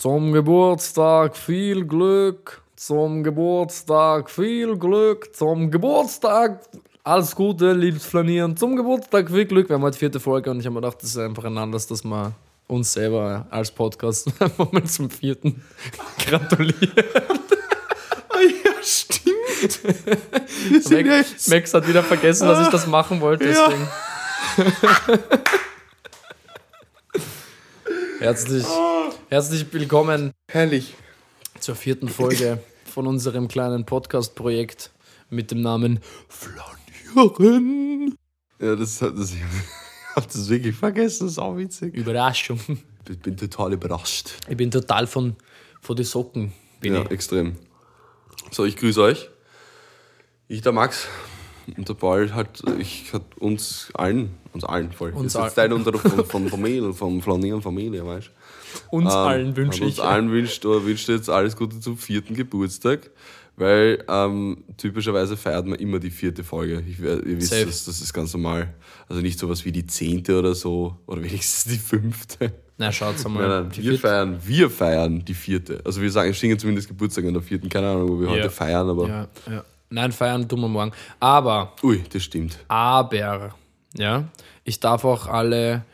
[0.00, 2.62] Zum Geburtstag viel Glück.
[2.74, 5.36] Zum Geburtstag viel Glück.
[5.36, 6.62] Zum Geburtstag
[7.04, 8.56] alles Gute, liebes Flanieren.
[8.56, 9.68] Zum Geburtstag viel Glück.
[9.68, 11.86] Wir haben heute vierte Folge und ich habe mir gedacht, das ist einfach ein Anlass,
[11.86, 12.32] dass wir
[12.66, 14.32] uns selber als Podcast
[14.72, 15.62] mal zum vierten
[16.26, 17.04] gratulieren.
[18.30, 19.80] Oh ja, stimmt.
[21.06, 23.50] Max, Max hat wieder vergessen, dass ich das machen wollte.
[23.50, 23.70] Ja.
[28.20, 28.66] Herzlich,
[29.28, 30.94] herzlich willkommen Herrlich.
[31.58, 34.90] zur vierten Folge von unserem kleinen Podcast-Projekt
[35.30, 38.14] mit dem Namen Flanieren.
[38.60, 39.40] Ja, das, hat- das, ich
[40.14, 41.94] hab das wirklich vergessen, das ist auch witzig.
[41.94, 42.60] Überraschung.
[43.08, 44.34] Ich bin total überrascht.
[44.48, 45.36] Ich bin total von,
[45.80, 46.52] von den Socken.
[46.80, 47.10] Bin Ja, ich.
[47.10, 47.56] extrem.
[48.50, 49.30] So, ich grüße euch.
[50.48, 51.06] Ich, der Max.
[51.76, 55.10] Und der Paul hat ich hat uns allen, uns allen voll.
[55.12, 58.96] Uns jetzt Teil unserer von, von Familie, vom Flanieren Familie, weißt du?
[58.96, 59.84] Uns Ähm, allen wünsche ich.
[59.90, 63.10] Uns allen wünscht, oder wünscht jetzt alles Gute zum vierten Geburtstag,
[63.56, 66.82] weil ähm, typischerweise feiert man immer die vierte Folge.
[66.88, 68.72] Ich, ihr wisst, das, das ist ganz normal.
[69.08, 72.52] Also nicht sowas wie die zehnte oder so, oder wenigstens die fünfte.
[72.78, 73.46] Na, schaut's einmal.
[73.48, 75.82] Nein, nein, wir vierte- feiern, wir feiern die vierte.
[75.84, 78.32] Also wir sagen, stehen zumindest Geburtstag an der vierten, keine Ahnung, wo wir Ja.
[78.34, 79.64] heute feiern, aber Ja, ja.
[79.90, 80.92] Nein, feiern tun wir morgen.
[81.18, 82.58] Aber ui, das stimmt.
[82.68, 83.54] Aber,
[83.94, 84.24] ja,
[84.64, 85.84] ich darf auch alle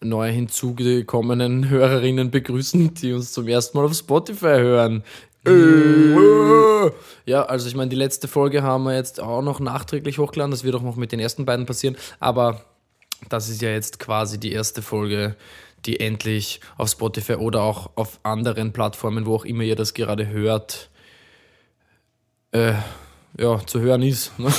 [0.00, 5.02] neu hinzugekommenen Hörerinnen begrüßen, die uns zum ersten Mal auf Spotify hören.
[5.46, 6.90] Äh.
[7.24, 10.50] Ja, also ich meine, die letzte Folge haben wir jetzt auch noch nachträglich hochgeladen.
[10.50, 11.96] Das wird auch noch mit den ersten beiden passieren.
[12.20, 12.64] Aber
[13.28, 15.36] das ist ja jetzt quasi die erste Folge,
[15.86, 20.28] die endlich auf Spotify oder auch auf anderen Plattformen, wo auch immer ihr das gerade
[20.28, 20.90] hört,
[22.52, 22.74] äh,
[23.36, 24.32] ja, zu hören ist.
[24.38, 24.52] ne?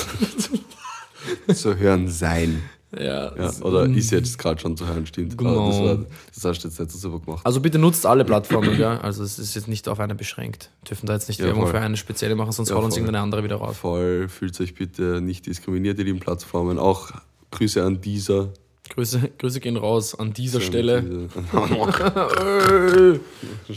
[1.54, 2.62] Zu hören sein.
[2.98, 5.38] ja, Ja, oder ist jetzt gerade schon zu hören, stimmt.
[5.38, 5.70] Genau.
[5.70, 5.98] Aber Das, war,
[6.34, 7.46] das hast du jetzt nicht so super gemacht.
[7.46, 9.00] Also bitte nutzt alle Plattformen, ja.
[9.02, 10.70] Also es ist jetzt nicht auf eine beschränkt.
[10.90, 11.72] Dürfen da jetzt nicht Ja, Werbung voll.
[11.74, 13.78] für eine spezielle machen, sonst Ja, haut uns irgendeine andere wieder raus.
[13.78, 16.80] Voll, fühlt euch bitte nicht diskriminiert, ihr lieben Plattformen.
[16.80, 17.12] Auch
[17.52, 18.50] Grüße an dieser
[18.90, 21.04] Grüße, Grüße gehen raus an dieser Stelle.
[21.04, 21.30] Diese-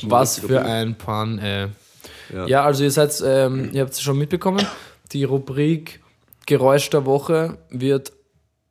[0.10, 1.68] Was für ein Pan, ey.
[2.32, 2.46] Ja.
[2.46, 4.66] Ja, also ihr seid, ähm, ihr habt es schon mitbekommen,
[5.12, 6.00] die Rubrik
[6.46, 8.12] Geräusch der Woche wird,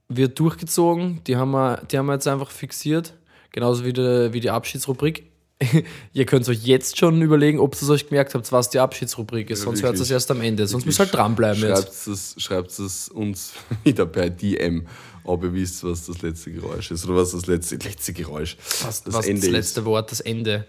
[0.09, 1.21] wird durchgezogen.
[1.25, 3.13] Die haben, wir, die haben wir jetzt einfach fixiert.
[3.51, 5.31] Genauso wie die, wie die Abschiedsrubrik.
[6.13, 9.49] ihr könnt euch jetzt schon überlegen, ob ihr es euch gemerkt habt, was die Abschiedsrubrik
[9.49, 9.59] ist.
[9.59, 10.67] Ja, Sonst hört es erst am Ende.
[10.67, 12.07] Sonst müsst ihr halt dranbleiben Schreibt jetzt.
[12.07, 13.53] es, schreibt es uns
[13.83, 14.87] wieder per DM,
[15.23, 17.05] ob ihr wisst, was das letzte Geräusch ist.
[17.05, 20.65] Oder was das letzte, letzte Geräusch Was, das was Ende das letzte Wort, das Ende.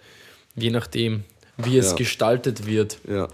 [0.54, 1.25] Je nachdem,
[1.56, 1.96] wie es Ja.
[1.96, 2.98] gestaltet wird.
[3.08, 3.28] Ja.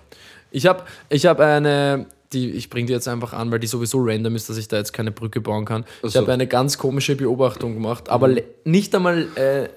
[0.51, 3.99] Ich habe ich hab eine, die, ich bringe die jetzt einfach an, weil die sowieso
[4.01, 5.85] random ist, dass ich da jetzt keine Brücke bauen kann.
[6.03, 6.21] Ich so.
[6.21, 9.69] habe eine ganz komische Beobachtung gemacht, aber le- nicht einmal äh,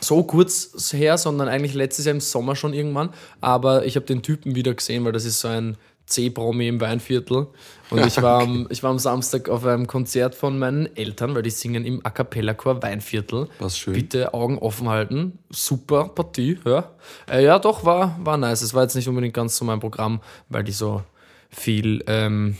[0.00, 3.10] so kurz her, sondern eigentlich letztes Jahr im Sommer schon irgendwann.
[3.40, 5.76] Aber ich habe den Typen wieder gesehen, weil das ist so ein
[6.10, 7.46] C-Promi im Weinviertel.
[7.90, 11.42] Und ich war, am, ich war am Samstag auf einem Konzert von meinen Eltern, weil
[11.42, 13.48] die singen im A Cappella-Chor Weinviertel.
[13.58, 13.94] Was schön.
[13.94, 15.38] Bitte Augen offen halten.
[15.50, 16.90] Super Partie, ja.
[17.28, 18.62] Äh, ja, doch, war, war nice.
[18.62, 21.02] Es war jetzt nicht unbedingt ganz so mein Programm, weil die so
[21.50, 22.56] viel, ähm,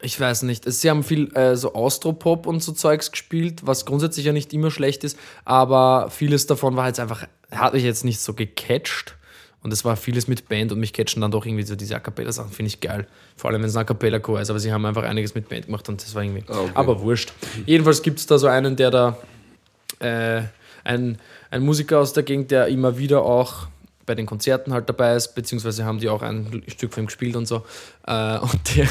[0.00, 4.26] ich weiß nicht, sie haben viel äh, so Austropop und so Zeugs gespielt, was grundsätzlich
[4.26, 8.20] ja nicht immer schlecht ist, aber vieles davon war jetzt einfach, hat mich jetzt nicht
[8.20, 9.16] so gecatcht.
[9.64, 11.98] Und es war vieles mit Band und mich catchen dann doch irgendwie so diese A
[11.98, 13.06] Cappella-Sachen, finde ich geil.
[13.34, 15.66] Vor allem, wenn es ein A Cappella-Chor ist, aber sie haben einfach einiges mit Band
[15.66, 16.44] gemacht und das war irgendwie.
[16.48, 16.70] Ah, okay.
[16.74, 17.32] Aber wurscht.
[17.64, 19.16] Jedenfalls gibt es da so einen, der da
[20.00, 20.42] äh,
[20.84, 21.18] ein,
[21.50, 23.68] ein Musiker aus der Gegend, der immer wieder auch
[24.04, 27.34] bei den Konzerten halt dabei ist, beziehungsweise haben die auch ein Stück von ihm gespielt
[27.34, 27.64] und so.
[28.06, 28.88] Äh, und der,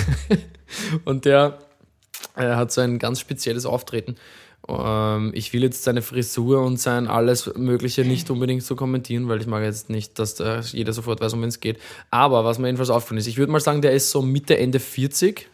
[1.05, 1.59] und der
[2.35, 4.15] äh, hat so ein ganz spezielles Auftreten.
[4.67, 9.41] Ähm, ich will jetzt seine Frisur und sein alles Mögliche nicht unbedingt so kommentieren, weil
[9.41, 11.79] ich mag jetzt nicht, dass da jeder sofort weiß, um wen es geht.
[12.11, 14.79] Aber was mir jedenfalls aufgefallen ist, ich würde mal sagen, der ist so Mitte, Ende
[14.79, 15.49] 40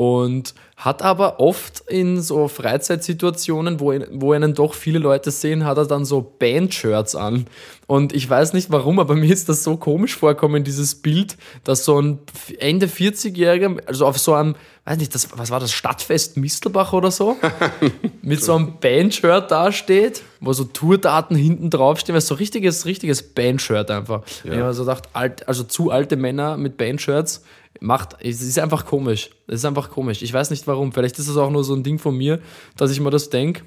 [0.00, 5.76] und hat aber oft in so Freizeitsituationen, wo, wo einen doch viele Leute sehen, hat
[5.76, 7.44] er dann so Band-Shirts an.
[7.86, 11.84] Und ich weiß nicht warum, aber mir ist das so komisch vorkommen, dieses Bild, dass
[11.84, 12.18] so ein
[12.60, 14.54] Ende 40-Jähriger, also auf so einem,
[14.86, 17.36] weiß nicht, das, was war das, Stadtfest Mistelbach oder so,
[18.22, 23.90] mit so einem Band-Shirt dasteht, wo so Tourdaten hinten draufstehen, weil so richtiges, richtiges Band-Shirt
[23.90, 24.22] einfach.
[24.44, 24.52] Ja.
[24.54, 27.42] Ich habe so gedacht, alt, also zu alte Männer mit Band-Shirts,
[27.80, 29.30] macht, es ist einfach komisch.
[29.46, 30.22] Es ist einfach komisch.
[30.22, 30.92] Ich weiß nicht warum.
[30.92, 32.40] Vielleicht ist das auch nur so ein Ding von mir,
[32.76, 33.62] dass ich mir das denke.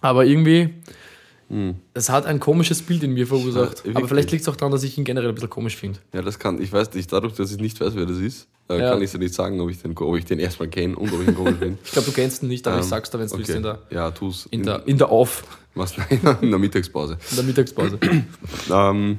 [0.00, 0.70] Aber irgendwie,
[1.94, 3.78] Es hat ein komisches Bild in mir verursacht.
[3.78, 4.08] Ja, aber wirklich.
[4.08, 5.98] vielleicht liegt es auch daran, dass ich ihn generell ein bisschen komisch finde.
[6.14, 8.78] Ja, das kann, ich weiß nicht, dadurch, dass ich nicht weiß, wer das ist, äh,
[8.80, 8.90] Ja.
[8.92, 11.20] kann ich dir nicht sagen, ob ich den, ob ich den erstmal kenne und ob
[11.20, 11.78] ich ihn komisch finde.
[11.84, 13.62] Ich glaube, du kennst ihn nicht, aber ich Ähm, sag's dir, wenn du willst, in
[13.62, 14.46] der, Ja, tu's.
[14.50, 15.44] in, der, in der Auf,
[15.74, 15.94] Was?
[15.98, 17.18] Nein, in der Mittagspause.
[17.30, 17.98] in der Mittagspause.
[18.70, 19.18] Ähm,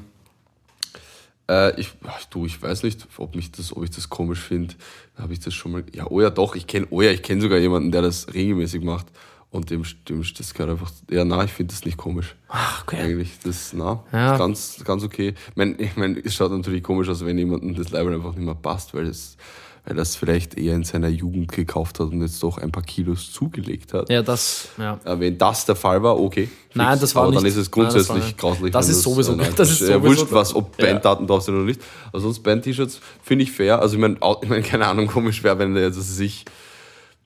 [1.53, 4.73] äh, ich, ach, du, ich weiß nicht, ob, mich das, ob ich das komisch finde.
[5.17, 5.83] Habe ich das schon mal.
[5.93, 8.83] Ja, oh ja, doch, ich kenne, oh ja, ich kenne sogar jemanden, der das regelmäßig
[8.83, 9.07] macht.
[9.51, 10.91] Und dem, dem das gehört einfach.
[11.11, 12.35] Ja, na, ich finde das nicht komisch.
[12.47, 12.97] Ach, okay.
[13.01, 14.33] Eigentlich, das, na, Ja.
[14.33, 15.35] ist ganz, ganz okay.
[15.49, 18.45] Ich meine, ich mein, es schaut natürlich komisch aus, wenn jemandem das Leibel einfach nicht
[18.45, 19.37] mehr passt, weil es,
[19.85, 23.31] weil das vielleicht eher in seiner Jugend gekauft hat und jetzt doch ein paar Kilos
[23.33, 24.09] zugelegt hat.
[24.09, 24.97] Ja, das, ja.
[25.03, 26.47] Wenn das der Fall war, okay.
[26.73, 27.01] Nein, Fix.
[27.01, 28.71] das war Aber dann nicht- ist es Nein, das grundsätzlich grauslich.
[28.71, 30.87] Das ist sowieso- äh, das ist ja, sowieso- wurscht, was, ob Ja.
[30.87, 31.81] Banddaten drauf sind oder nicht.
[32.13, 33.79] Also sonst Band-T-Shirts finde ich fair.
[33.81, 36.45] Also ich meine, ich mein, keine Ahnung, komisch wäre, wenn der jetzt sich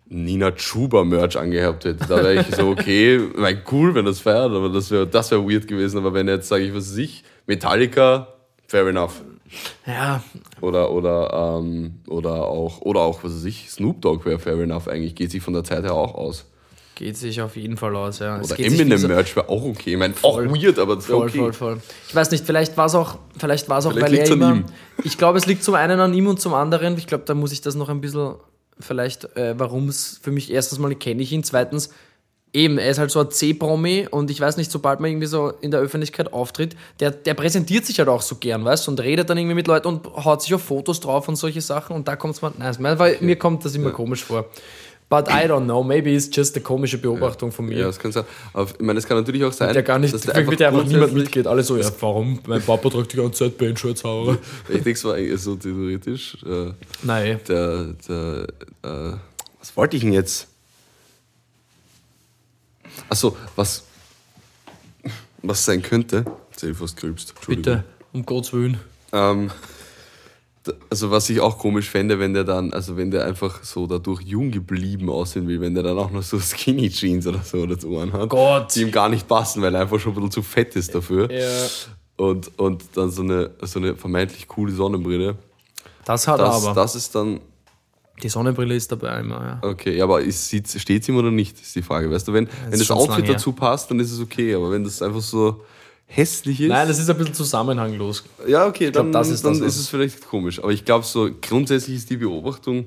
[0.09, 2.05] Nina Chuba Merch angehabt hätte.
[2.07, 5.43] Da wäre ich so, okay, mein, cool, wenn das feiert, aber das wäre das wär
[5.47, 5.97] weird gewesen.
[5.97, 8.29] Aber wenn jetzt, sage ich, was weiß ich, Metallica,
[8.67, 9.21] fair enough.
[9.85, 10.23] Ja,
[10.61, 14.87] Oder, oder, ähm, oder auch, oder auch, was weiß ich, Snoop Dogg wäre fair enough
[14.87, 16.45] eigentlich, geht sich von der Zeit her auch aus.
[16.95, 18.39] geht sich auf jeden Fall aus, ja.
[18.39, 19.91] Oder geht sich wie Eminem gesagt- Merch wäre auch okay.
[19.93, 20.49] Ich meine, auch Voll.
[20.51, 21.37] weird, aber Voll, okay.
[21.37, 21.81] voll, voll.
[22.07, 24.55] Ich weiß nicht, vielleicht war es auch, vielleicht war es auch, Vielleicht weil er immer.
[24.55, 24.65] ihm.
[25.03, 26.97] Ich glaube, es liegt zum einen an ihm und zum anderen.
[26.97, 28.33] Ich glaube, da muss ich das noch ein bisschen,
[28.79, 31.91] vielleicht, äh, warum es für mich erstens mal kenne ich ihn, zweitens
[32.53, 35.53] eben, er ist halt so ein C-Promi und ich weiß nicht, sobald man irgendwie so
[35.61, 38.99] in der Öffentlichkeit auftritt, der, der präsentiert sich halt auch so gern, weißt du, und
[38.99, 42.07] redet dann irgendwie mit Leuten und haut sich auf Fotos drauf und solche Sachen und
[42.07, 44.45] da kommt es mal, nein, weil mir kommt das immer komisch vor.
[45.09, 47.77] But I don't know, maybe it's just eine komische Beobachtung von mir.
[47.77, 48.25] Ja, das kann sein.
[48.51, 50.67] Aber ich meine, es kann natürlich auch sein, Der gar nicht, dass der mit der
[50.67, 51.47] einfach niemand mitgeht.
[51.47, 52.41] Alle so, ja, warum?
[52.45, 54.37] Mein Papa trägt die ganze Zeit Bandshirts, Haare.
[54.67, 56.37] Ich denke, es war eigentlich so theoretisch.
[56.45, 56.73] Äh,
[57.03, 57.39] Nein.
[57.47, 58.47] der, der,
[58.83, 59.13] äh,
[59.59, 60.49] was wollte ich denn jetzt?
[63.09, 63.83] Achso, was,
[65.41, 66.25] was sein könnte.
[66.51, 67.03] Jetzt ich fast.
[67.03, 67.35] Entschuldigung.
[67.47, 67.83] Bitte,
[68.13, 68.79] um Gottes Willen.
[69.13, 69.51] Ähm,
[70.89, 74.21] also was ich auch komisch fände, wenn der dann, also wenn der einfach so dadurch
[74.21, 77.97] jung geblieben aussehen will, wenn der dann auch noch so Skinny Jeans oder so dazu
[77.97, 78.75] anhat, Gott.
[78.75, 81.31] die ihm gar nicht passen, weil er einfach schon ein bisschen zu fett ist dafür.
[81.31, 81.67] Ja.
[82.17, 85.35] Und, und dann so eine, so eine vermeintlich coole Sonnenbrille.
[86.03, 86.81] Das hat Das, er aber.
[86.81, 87.39] das ist dann,
[88.23, 89.69] Die Sonnenbrille ist dabei immer, ja.
[89.69, 92.09] okay, aber steht es ihm oder nicht, ist die Frage.
[92.09, 94.71] Weißt du, wenn, wenn das schon zu Outfit dazu passt, dann ist es okay, aber
[94.71, 95.63] wenn das einfach so
[96.07, 96.69] hässlich ist.
[96.69, 98.23] Nein, das ist ein bisschen zusammenhanglos.
[98.47, 100.59] Ja, okay, glaub, dann, das ist dann das, ist es vielleicht komisch.
[100.59, 102.85] Aber ich glaube, so grundsätzlich ist die Beobachtung,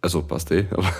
[0.00, 0.90] also passt eh, aber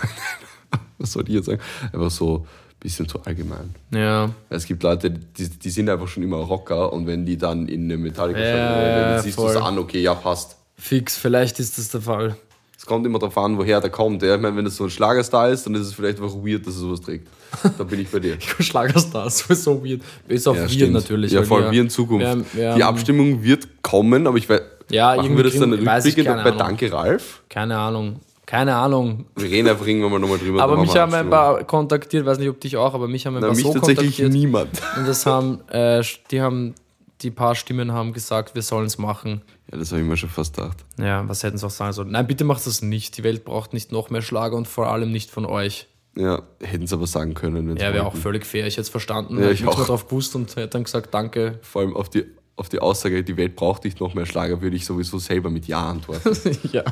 [0.97, 1.61] was soll ich jetzt sagen?
[1.91, 2.45] Einfach so ein
[2.79, 3.75] bisschen zu allgemein.
[3.91, 4.29] Ja.
[4.49, 7.83] Es gibt Leute, die, die sind einfach schon immer Rocker und wenn die dann in
[7.83, 10.55] eine metallica Ja, dann ja, siehst du es an, okay, ja, passt.
[10.77, 12.37] Fix, vielleicht ist das der Fall.
[12.83, 14.21] Es kommt immer darauf an, woher der kommt.
[14.23, 16.67] Ja, ich meine, wenn das so ein Schlagerstar ist, dann ist es vielleicht einfach weird,
[16.67, 17.29] dass er sowas trägt.
[17.77, 18.35] Da bin ich bei dir.
[18.59, 20.01] Schlagerstar, sowieso weird.
[20.27, 20.91] Ist auch Ja, weird stimmt.
[20.91, 21.31] natürlich.
[21.31, 22.25] Ja, weil voll wir- in Zukunft.
[22.27, 24.59] wir wir die Abstimmung wird kommen, aber ich weiß,
[24.89, 26.57] Ja, machen wir das dann rückblickend bei Ahnung.
[26.57, 27.41] Danke Ralf?
[27.47, 28.19] Keine Ahnung.
[28.45, 29.27] Keine Ahnung.
[29.37, 30.61] Wir reden einfach irgendwann mal nochmal drüber.
[30.61, 33.35] Aber mich wir haben ein paar kontaktiert, weiß nicht, ob dich auch, aber mich haben
[33.37, 34.33] ein Na, paar mich so tatsächlich kontaktiert.
[34.33, 34.69] niemand.
[34.97, 36.75] Und das haben, äh, die haben,
[37.23, 39.41] die paar Stimmen haben gesagt, wir sollen es machen.
[39.71, 40.77] Ja, das habe ich mir schon fast gedacht.
[40.99, 42.11] Ja, was hätten sie auch sagen sollen?
[42.11, 43.17] Nein, bitte macht das nicht.
[43.17, 45.87] Die Welt braucht nicht noch mehr Schlager und vor allem nicht von euch.
[46.15, 47.75] Ja, hätten es aber sagen können.
[47.77, 48.67] Ja, wäre auch völlig fair.
[48.67, 49.37] Ich hätte es verstanden.
[49.37, 49.85] Ja, hätte ich mehr auch.
[49.85, 51.59] drauf gewusst und hätte dann gesagt, danke.
[51.63, 52.25] Vor allem auf die,
[52.55, 55.67] auf die Aussage, die Welt braucht nicht noch mehr Schlager, würde ich sowieso selber mit
[55.67, 56.37] Ja antworten.
[56.71, 56.83] ja.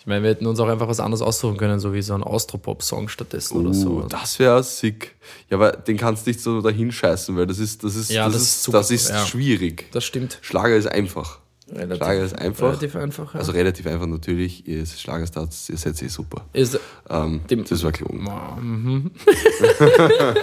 [0.00, 2.22] Ich meine, wir hätten uns auch einfach was anderes aussuchen können, so wie so ein
[2.22, 3.90] Austropop-Song stattdessen oder so.
[3.98, 5.14] Uh, das wäre sick.
[5.50, 8.24] Ja, aber den kannst du nicht so dahin scheißen, weil das ist, das ist, Ja,
[8.24, 9.26] das das ist, ist super, das ist ja.
[9.26, 9.92] schwierig.
[9.92, 10.38] Das stimmt.
[10.40, 11.40] Schlager ist einfach.
[11.70, 12.66] Relativ, Schlager ist einfach.
[12.68, 13.34] Relativ einfach.
[13.34, 13.40] Ja.
[13.40, 14.66] Also relativ einfach natürlich.
[14.66, 16.46] Ihr Schlagerstarts, ihr seid eh super.
[16.54, 18.24] ist, Ähm, Dem- das war gelogen.
[18.60, 19.10] Mhm.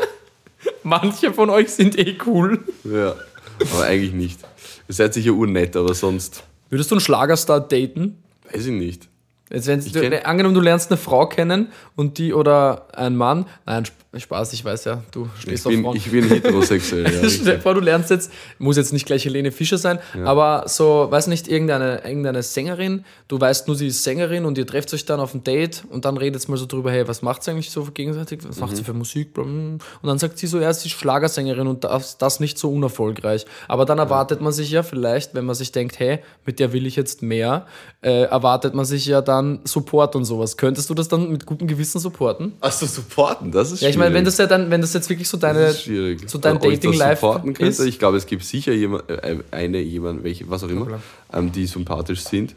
[0.84, 2.64] Manche von euch sind eh cool.
[2.84, 3.16] Ja,
[3.60, 4.40] aber eigentlich nicht.
[4.88, 8.18] Ihr seid sicher urnett, aber sonst Würdest du einen Schlagerstar daten?
[8.52, 9.08] weiß ich nicht.
[9.50, 13.84] Jetzt, wenn du, angenommen, du lernst eine Frau kennen und die oder ein Mann, nein,
[14.16, 15.96] Spaß, ich weiß ja, du Ich stehst auf bin, Frauen.
[15.96, 17.14] ich bin heterosexuell.
[17.24, 21.08] Ja, Stell vor, du lernst jetzt, muss jetzt nicht gleich Helene Fischer sein, aber so,
[21.10, 25.06] weiß nicht, irgendeine, irgendeine Sängerin, du weißt nur, sie ist Sängerin und ihr trefft euch
[25.06, 27.70] dann auf ein Date und dann redet mal so drüber, hey, was macht sie eigentlich
[27.70, 30.94] so gegenseitig, was macht sie für Musik, und dann sagt sie so, ja, sie ist
[30.96, 33.46] Schlagersängerin und das, das nicht so unerfolgreich.
[33.68, 36.86] Aber dann erwartet man sich ja vielleicht, wenn man sich denkt, hey, mit der will
[36.88, 37.66] ich jetzt mehr,
[38.02, 40.58] äh, erwartet man sich ja dann Support und sowas.
[40.58, 42.54] Könntest du das dann mit gutem Gewissen supporten?
[42.62, 45.28] Achso, supporten, das ist Ja, ich meine, wenn das ja dann, wenn das jetzt wirklich
[45.28, 47.80] so deine, so dein Dating-Life ist.
[47.82, 51.00] Ich glaube, es gibt sicher jemand, äh, eine, jemand, welche, was auch immer,
[51.34, 52.56] ähm, die sympathisch sind.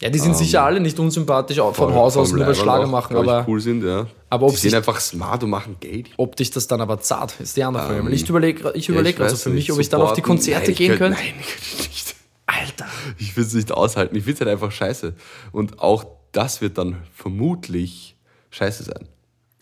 [0.00, 3.44] Ja, die sind sicher alle nicht unsympathisch auch von Haus aus, nur Schlager machen, aber
[3.48, 4.06] cool sind, ja.
[4.28, 6.10] aber ob die sich- sind einfach smart und machen Geld.
[6.16, 8.04] ob dich das dann aber zart, ist die andere Frage.
[8.04, 10.20] Weil ich überlege ich Ähm, Ja, also für mich, ob ich dann auf die.
[10.20, 11.18] Konzerte Nein, gehen könnt- könnte.
[11.18, 12.14] Nein, ich könnte nicht.
[12.46, 12.86] Alter.
[13.18, 14.16] Ich will es nicht aushalten.
[14.16, 15.14] Ich finde es halt einfach scheiße.
[15.52, 18.16] Und auch das wird dann vermutlich
[18.50, 19.08] scheiße sein.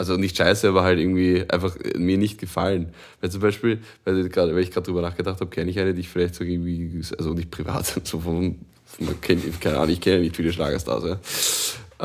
[0.03, 2.93] Also nicht scheiße, aber halt irgendwie einfach mir nicht gefallen.
[3.21, 6.35] Weil zum Beispiel, weil, ich gerade drüber nachgedacht habe, kenne ich eine, die ich vielleicht
[6.35, 11.05] so irgendwie, also nicht privat, so von, von keine Ahnung, ich kenne nicht viele Schlagerstars,
[11.05, 11.21] ja.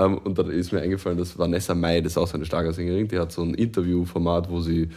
[0.06, 3.08] Ähm, und dann ist mir eingefallen, dass Vanessa Mai, das ist auch so eine Schlagersängerin,
[3.08, 4.90] die hat so ein Interviewformat, wo sie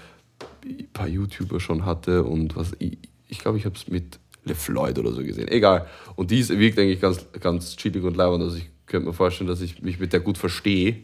[0.62, 4.18] ein paar YouTuber schon hatte und was, ich glaube, ich, glaub, ich habe es mit
[4.44, 5.48] LeFloid oder so gesehen.
[5.48, 5.86] Egal.
[6.16, 8.42] Und die ist, wirkt eigentlich ganz, ganz chillig und leibend.
[8.42, 10.96] Also ich könnte mir vorstellen, dass ich mich mit der gut verstehe.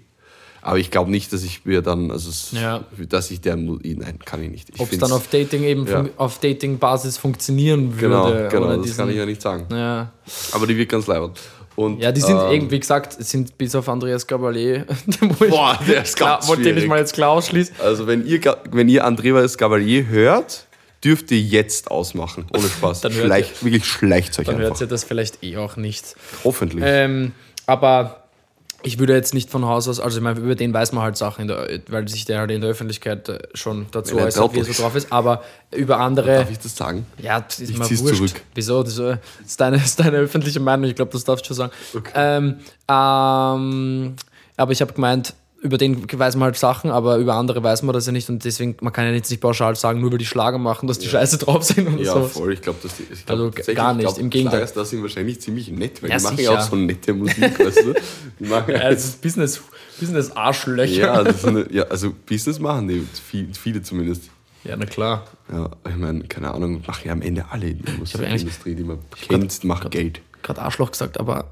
[0.66, 2.82] Aber ich glaube nicht, dass ich mir dann, also es, Ja.
[3.08, 4.70] dass ich der, nein, kann ich nicht.
[4.74, 6.06] Ich Ob es dann auf Dating eben Ja.
[6.16, 8.48] auf Dating-Basis funktionieren würde.
[8.48, 9.66] Genau, genau, das diesen, kann ich ja nicht sagen.
[9.70, 10.10] ja.
[10.50, 11.38] Aber die wirkt ganz leibend.
[11.76, 14.86] Und, ja, die sind ähm, eben, wie gesagt, sind bis auf Andreas Gabalier,
[15.48, 17.76] Boah, der ist klar, ganz wollte den ich mal jetzt klar ausschließen.
[17.80, 18.40] Also wenn ihr,
[18.72, 20.66] wenn ihr Andreas Gabalier hört,
[21.04, 22.46] dürft ihr jetzt ausmachen.
[22.52, 23.00] Ohne Spaß.
[23.02, 24.80] Dann hört Schleicht, wirklich schleicht euch Dann hört einfach.
[24.80, 26.16] ihr das vielleicht eh auch nicht.
[26.42, 26.82] Hoffentlich.
[26.84, 27.32] Ähm,
[27.66, 28.25] aber
[28.86, 31.16] ich würde jetzt nicht von Haus aus, also ich meine, über den weiß man halt
[31.16, 34.58] Sachen, der, weil sich der halt in der Öffentlichkeit äh, schon dazu er äußert, wie
[34.60, 35.42] er so drauf ist, aber
[35.74, 36.36] über andere.
[36.36, 37.04] Darf ich das sagen?
[37.20, 38.16] Ja, das ist Ich zieh's wurscht.
[38.16, 38.42] zurück.
[38.54, 38.84] Wieso?
[38.84, 41.72] Das äh, ist deine, ist deine öffentliche Meinung, ich glaube, das darfst du schon sagen.
[42.14, 44.14] Ähm, ähm,
[44.56, 45.34] aber ich habe gemeint,
[45.66, 48.44] über den weiß man halt Sachen, aber über andere weiß man das ja nicht und
[48.44, 51.08] deswegen, man kann ja jetzt nicht pauschal sagen, nur weil die Schlager machen, dass die
[51.08, 52.22] scheiße drauf sind und Ja, so.
[52.28, 52.52] voll.
[52.54, 53.02] Ich glaube, dass die.
[53.12, 54.58] Ich glaub, Also gar nicht, ich glaub, im Gegenteil.
[54.60, 56.52] Schlagerstars sind wahrscheinlich ziemlich nett, weil Ja, die machen sicher.
[56.52, 57.94] ja auch so nette Musik, weißt du?
[58.40, 59.60] Die machen Ja, ist Business,
[60.00, 60.92] Business Arschlöcher.
[61.06, 64.24] ja, das eine, ja, also Business machen die, viel- viele zumindest.
[64.64, 65.26] ja, na klar.
[65.52, 68.98] Ja, ich meine, keine Ahnung, machen ja am Ende alle in der Musikindustrie, die man
[69.28, 70.20] kennt, macht Geld.
[70.42, 71.44] Gerade Arschloch gesagt, aber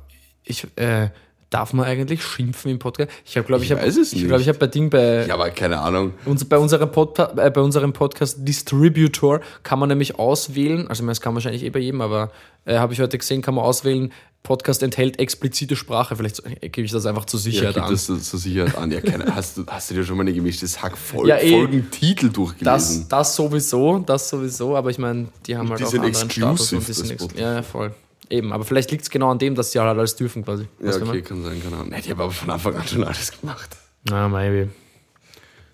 [0.44, 1.08] ich äh,
[1.50, 3.10] darf man eigentlich schimpfen im Podcast?
[3.24, 5.78] Ich glaube ich, Ich hab, ich glaube, ich habe bei Ding bei Ja, aber keine
[5.80, 6.14] Ahnung.
[6.24, 11.06] Uns, bei, unserem Podpa äh, bei unserem Podcast Distributor kann man nämlich auswählen, also ich
[11.06, 12.30] meine, das kann wahrscheinlich eh bei jedem, aber
[12.64, 16.16] äh, habe ich heute gesehen, kann man auswählen, Podcast enthält explizite Sprache.
[16.16, 17.92] Vielleicht äh, gebe ich das einfach zur Ja, Sicherheit gibt an.
[17.92, 18.90] das zur Sicherheit an.
[18.90, 21.50] Ja, keine, hast, du, hast du dir schon mal eine gemischte Hack Fol Ja, eh.
[21.50, 22.64] Folgentitel durchgelesen?
[22.64, 26.30] Das, das sowieso, das sowieso, aber ich meine, die haben halt die auch sind anderen
[26.30, 27.94] Status exclusive, und die sind ex ja, ja, voll.
[28.30, 30.66] Eben, aber vielleicht liegt es genau an dem, dass sie halt alles dürfen quasi.
[30.80, 31.88] ja, Weißt du, okay, kann sein, keine Ahnung.
[31.90, 33.76] Nee, die haben aber von Anfang an schon alles gemacht.
[34.10, 34.70] Ah, maybe.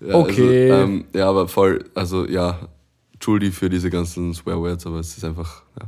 [0.01, 0.71] Ja, Okay.
[0.71, 2.59] Also, ähm, ja, aber voll, also ja,
[3.13, 5.87] Entschuldi für diese ganzen Swearwords, aber es ist einfach, ja,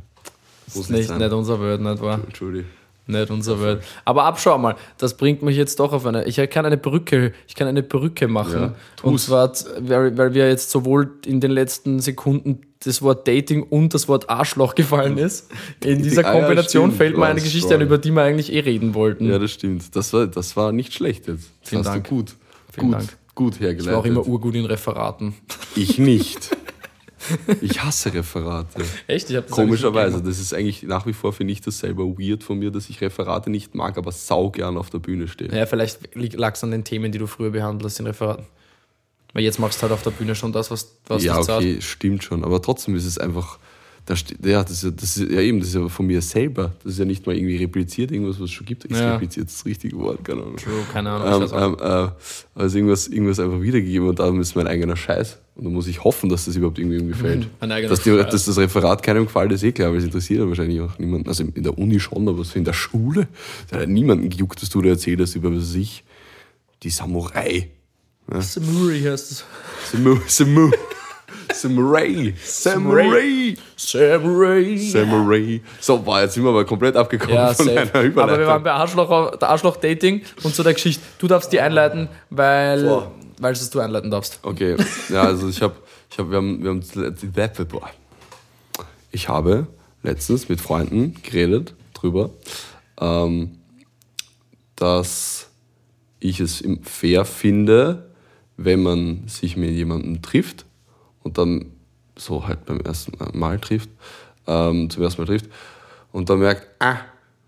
[0.75, 1.17] muss nicht Nicht, sein.
[1.19, 2.19] nicht unser Word, nicht wahr?
[2.23, 2.63] Entschuldi.
[3.05, 3.83] Nicht unser Word.
[4.05, 6.23] Aber abschau mal, das bringt mich jetzt doch auf eine.
[6.25, 8.61] Ich kann eine Brücke, ich kann eine Brücke machen.
[8.61, 13.63] Ja, und zwar, weil, weil wir jetzt sowohl in den letzten Sekunden das Wort Dating
[13.63, 15.49] und das Wort Arschloch gefallen ist.
[15.83, 17.81] In dieser Ah ja, Kombination fällt mir eine Geschichte strong.
[17.81, 19.29] ein, über die wir eigentlich eh reden wollten.
[19.29, 19.95] Ja, das stimmt.
[19.95, 21.49] Das war, das war nicht schlecht jetzt.
[21.61, 22.03] Das Vielen hast Dank.
[22.05, 22.35] du gut,
[22.71, 23.17] Vielen gut, Dank.
[23.35, 24.05] gut ich war auch hergeleitet.
[24.05, 25.33] immer urgut in Referaten.
[25.75, 26.55] ich nicht.
[27.61, 28.83] Ich hasse Referate.
[29.07, 29.29] Echt?
[29.29, 32.43] Ich hab das Komischerweise, das ist eigentlich nach wie vor finde ich das selber weird
[32.43, 35.55] von mir, dass ich Referate nicht mag, aber sau gern auf der Bühne stehe.
[35.55, 38.45] Ja, vielleicht lag es an den Themen, die du früher behandelt hast in Referaten.
[39.33, 41.61] Weil jetzt machst du halt auf der Bühne schon das, was, was ja, dich zart.
[41.61, 43.57] okay, stimmt schon, aber trotzdem ist es einfach,
[44.05, 46.21] da steht, ja, das ist ja, das ist ja eben, das ist ja von mir
[46.21, 46.73] selber.
[46.83, 48.83] Das ist ja nicht mal irgendwie repliziert, irgendwas, was es schon gibt.
[48.85, 49.13] Ist Ja.
[49.13, 50.57] repliziert das richtige Wort, keine Ahnung.
[50.57, 51.49] True, keine Ahnung.
[51.53, 52.09] Ähm, ähm, äh,
[52.59, 55.39] also irgendwas, irgendwas einfach wiedergegeben und dann ist mein eigener Scheiß.
[55.55, 57.47] Und dann muss ich hoffen, dass das überhaupt irgendwie gefällt.
[57.61, 60.39] Mein eigener dass, die, dass das Referat keinem gefällt, ist eh klar, weil es interessiert
[60.41, 61.29] ja wahrscheinlich auch niemanden.
[61.29, 63.27] Also in der Uni schon, aber so in der Schule.
[63.69, 66.03] Da hat niemanden gejuckt, dass du da erzählst über was weiß ich.
[66.81, 67.69] Die Samurai.
[68.39, 69.45] Samuri heißt es.
[69.91, 70.71] Samu, Samu,
[71.53, 72.33] Samurai.
[72.43, 73.55] Samurai.
[73.75, 74.77] Samurai.
[74.77, 75.61] Samurai.
[75.79, 77.81] So, boah, jetzt sind wir aber komplett abgekommen Ja, von safe.
[78.01, 78.19] Überleitung.
[78.19, 81.01] Aber wir waren bei Arschloch, der Arschloch-Dating und zu der Geschichte.
[81.19, 83.11] Du darfst die einleiten, weil, Boah.
[83.39, 84.39] weil es du einleiten darfst.
[84.43, 84.75] Okay,
[85.09, 85.75] ja, also ich habe,
[86.11, 87.25] ich hab, wir haben, wir haben zuletzt-
[87.69, 87.89] boah.
[89.11, 89.67] ich habe
[90.03, 92.29] letztens mit Freunden geredet drüber,
[92.99, 93.57] ähm,
[94.75, 95.47] dass
[96.19, 98.09] ich es fair finde,
[98.57, 100.65] wenn man sich mit jemandem trifft
[101.23, 101.71] und dann
[102.15, 103.89] so halt beim ersten Mal trifft,
[104.47, 105.49] ähm, zum ersten Mal trifft
[106.11, 106.97] und dann merkt, ah,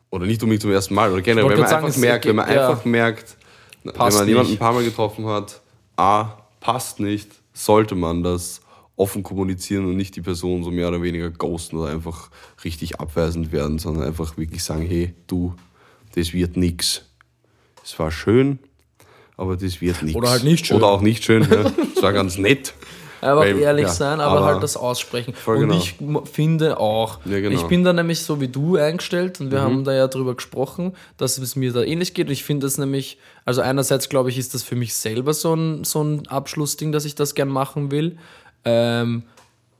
[0.09, 2.51] oder nicht unbedingt zum ersten Mal, oder generell, wenn man sagen, einfach merkt, wenn man
[2.51, 2.69] ja.
[2.69, 3.37] einfach merkt,
[3.83, 5.61] wenn Passt man jemanden ein paar Mal getroffen hat,
[5.97, 8.61] A, passt nicht, sollte man das
[8.95, 12.29] offen kommunizieren und nicht die Person so mehr oder weniger ghosten oder einfach
[12.63, 15.53] richtig abweisend werden, sondern einfach wirklich sagen, hey, du,
[16.15, 17.03] das wird nix.
[17.83, 18.59] Es war schön,
[19.37, 20.15] aber das wird nix.
[20.15, 20.77] Oder halt nicht schön.
[20.77, 21.43] Oder auch nicht schön.
[21.43, 21.71] Ja.
[21.95, 22.73] Es war ganz nett.
[23.25, 25.33] Einfach Weil- ehrlich ja, sein, aber, aber- halt das aussprechen.
[25.45, 25.75] Und genau.
[25.77, 25.95] ich
[26.31, 27.49] finde auch, Ja, genau.
[27.49, 27.55] Mhm.
[27.55, 30.93] ich bin da nämlich so wie du eingestellt und wir haben da ja drüber gesprochen,
[31.17, 32.27] dass es mir da ähnlich geht.
[32.27, 35.53] Und ich finde das nämlich, also einerseits glaube ich, ist das für mich selber so
[35.53, 38.17] ein, so ein Abschlussding, dass ich das gern machen will.
[38.63, 39.23] Ähm,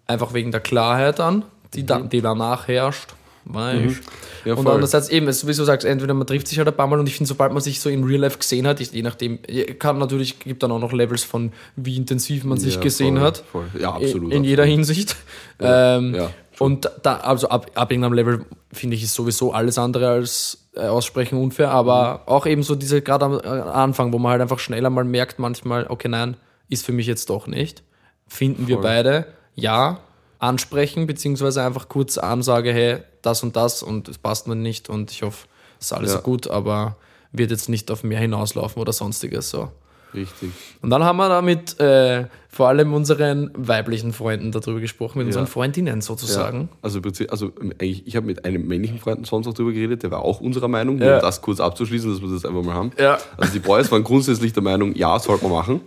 [0.07, 3.13] einfach wegen der Klarheit an, die, da, die danach herrscht.
[3.47, 3.79] Weißt.
[3.83, 3.99] Mhm.
[4.45, 6.87] Ja, und andererseits eben, es, wie du sagst, entweder man trifft sich halt ein paar
[6.87, 9.03] Mal und ich finde, sobald man sich so in Real Life gesehen hat, ich, je
[9.03, 9.39] nachdem,
[9.79, 13.23] kann natürlich, gibt dann auch noch Levels von, wie intensiv man sich Ja, gesehen voll,
[13.25, 13.43] hat.
[13.51, 13.65] voll.
[13.79, 15.15] Ja, absolut, In, in jeder Hinsicht.
[15.59, 20.07] ähm, ja, und da, also ab, ab irgendeinem Level finde ich ist sowieso alles andere
[20.09, 22.31] als äh, aussprechen unfair, aber Mhm.
[22.31, 25.37] auch eben so diese, gerade am äh, Anfang, wo man halt einfach schneller mal merkt,
[25.37, 26.37] manchmal, okay, nein,
[26.69, 27.83] ist für mich jetzt doch nicht.
[28.27, 28.83] Finden wir Voll.
[28.83, 29.99] beide, ja,
[30.39, 35.11] ansprechen, beziehungsweise einfach kurz Ansage, hey, das und das und es passt mir nicht und
[35.11, 35.47] ich hoffe,
[35.79, 36.19] es ist alles Ja.
[36.19, 36.97] gut, aber
[37.31, 39.69] wird jetzt nicht auf mehr hinauslaufen oder sonstiges so.
[40.13, 40.51] Richtig.
[40.81, 45.27] Und dann haben wir da mit äh, vor allem unseren weiblichen Freunden darüber gesprochen, mit
[45.27, 46.69] unseren Freundinnen sozusagen.
[46.81, 50.11] Also, Prinzip- also eigentlich, ich habe mit einem männlichen Freund sonst auch drüber geredet, der
[50.11, 51.15] war auch unserer Meinung, Ja.
[51.17, 52.91] um das kurz abzuschließen, dass wir das einfach mal haben.
[52.97, 53.17] Ja.
[53.35, 55.81] Also die Boys waren grundsätzlich der Meinung, ja, sollte man machen.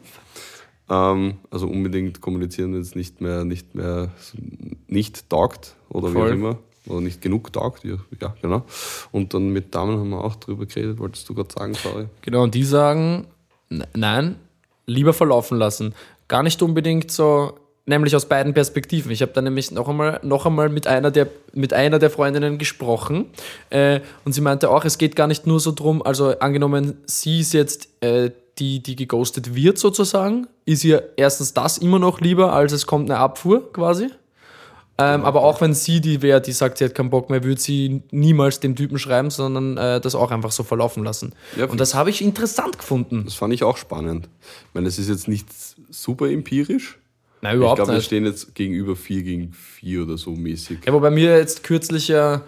[0.90, 4.10] Ähm, also unbedingt kommunizieren, wenn es nicht mehr, nicht mehr
[4.86, 6.28] nicht taugt oder wie Voll.
[6.28, 6.58] auch immer.
[6.86, 7.98] Oder nicht genug taugt, ja,
[8.40, 8.62] genau.
[9.12, 12.06] Und dann mit Damen haben wir auch drüber geredet, wolltest du gerade sagen, sorry.
[12.22, 13.26] Genau, und die sagen,
[13.94, 14.36] nein,
[14.86, 15.94] lieber verlaufen lassen.
[16.28, 19.10] Gar nicht unbedingt so, nämlich aus beiden Perspektiven.
[19.10, 22.58] Ich habe dann nämlich noch einmal, noch einmal mit, einer der, mit einer der Freundinnen
[22.58, 23.26] gesprochen
[23.70, 27.40] äh, und sie meinte auch, es geht gar nicht nur so drum, also angenommen, sie
[27.40, 32.52] ist jetzt äh, die, die geghostet wird sozusagen, ist ihr erstens das immer noch lieber,
[32.52, 34.08] als es kommt eine Abfuhr quasi.
[35.00, 37.60] Ähm, aber auch wenn sie die wäre, die sagt, sie hat keinen Bock mehr, würde
[37.60, 41.34] sie niemals dem Typen schreiben, sondern äh, das auch einfach so verlaufen lassen.
[41.56, 43.22] Ja, und das habe ich interessant gefunden.
[43.24, 44.28] Das fand ich auch spannend.
[44.68, 45.46] Ich meine, es ist jetzt nicht
[45.88, 46.98] super empirisch.
[47.42, 48.06] Nein, Ich überhaupt glaube, wir nicht.
[48.06, 50.80] stehen jetzt gegenüber 4 gegen 4 oder so mäßig.
[50.84, 52.42] Ja, wobei mir jetzt kürzlich ja,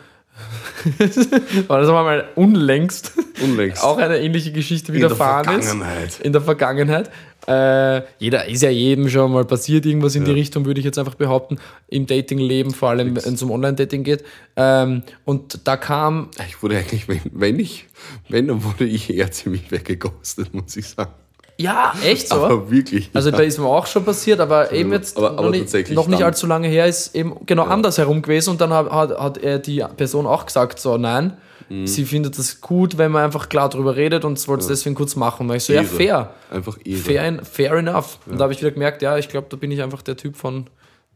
[1.69, 3.83] war das aber mal unlängst, Unlängst.
[3.83, 5.67] auch eine ähnliche Geschichte In der widerfahren ist.
[5.69, 6.21] Vergangenheit.
[6.21, 7.11] In der Vergangenheit.
[7.47, 10.99] Äh, jeder ist ja jedem schon mal passiert, irgendwas in die Richtung, würde ich jetzt
[10.99, 14.25] einfach behaupten, im Datingleben, vor allem wenn es um Online-Dating geht.
[14.57, 17.87] Ähm, und da kam, Ich wurde eigentlich, wenn, wenn ich,
[18.29, 21.13] wenn, dann wurde ich eher ziemlich weggeghostet, muss ich sagen.
[21.61, 22.37] Ja, echt so.
[22.37, 23.11] Aber wirklich.
[23.14, 23.37] Also ja.
[23.37, 26.07] da ist mir auch schon passiert, aber eben jetzt aber- noch, aber nicht, tatsächlich noch
[26.09, 29.59] nicht allzu lange her ist eben genau andersherum gewesen und dann hat, hat, hat er
[29.59, 31.37] die Person auch gesagt, so nein,
[31.69, 31.87] Mhm.
[31.87, 35.15] sie findet es gut, wenn man einfach klar drüber redet und wollte es deswegen kurz
[35.15, 35.49] machen.
[35.49, 35.89] Und ich so, ja, Ehre.
[35.89, 36.35] fair.
[36.50, 36.99] Einfach irre.
[36.99, 38.19] Fair, fair enough.
[38.26, 40.35] Und da habe ich wieder gemerkt, ja, ich glaube, da bin ich einfach der Typ
[40.37, 40.67] von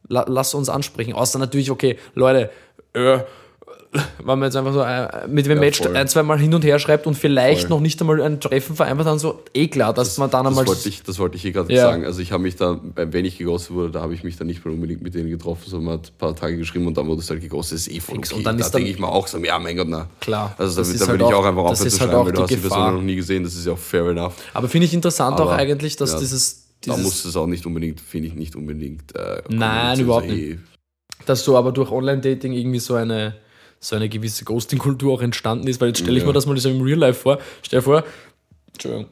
[0.07, 1.12] la, lass uns ansprechen.
[1.12, 2.51] Außer natürlich, okay, Leute,
[2.92, 3.19] äh,
[4.19, 5.97] wenn man jetzt einfach so äh, mit dem Ja, Match voll.
[5.97, 7.71] ein, zwei Mal hin und her schreibt und vielleicht Voll.
[7.71, 10.67] noch nicht einmal ein Treffen vereinbart, dann so, eh klar, dass man dann Das einmal.
[10.67, 11.83] wollte ich, das wollte ich hier gerade Ja.
[11.83, 12.05] sagen.
[12.05, 14.65] Also ich habe mich da, wenn ich geghostet wurde, da habe ich mich dann nicht
[14.65, 17.21] mehr unbedingt mit denen getroffen, sondern man hat ein paar Tage geschrieben und dann wurde
[17.21, 17.79] es halt geghostet.
[17.79, 18.35] Das ist eh voll okay.
[18.35, 20.09] Und dann da dann- denke ich mir auch so, ja mein Gott, na.
[20.21, 20.55] Klar.
[20.59, 22.21] Also Das da, da halt würde ich auch- auch einfach das aufhören zu halt schreiben,
[22.21, 24.07] auch weil du die hast die Person noch nie gesehen, das ist ja auch fair
[24.07, 24.35] enough.
[24.55, 27.47] Aber finde ich interessant auch Aber, eigentlich, dass ja, dieses, Da dieses muss es auch
[27.47, 29.15] nicht unbedingt, finde ich nicht unbedingt.
[29.15, 30.43] Äh, Nein, überhaupt so, nicht.
[30.53, 30.59] eh,
[31.27, 33.35] dass du aber durch Online-Dating irgendwie so eine,
[33.85, 36.27] so eine gewisse Ghosting-Kultur auch entstanden ist, weil jetzt stelle ich Ja.
[36.29, 37.38] mir das mal so im Real Life vor.
[37.62, 38.05] Stell dir vor,
[38.73, 39.09] Entschuldigung,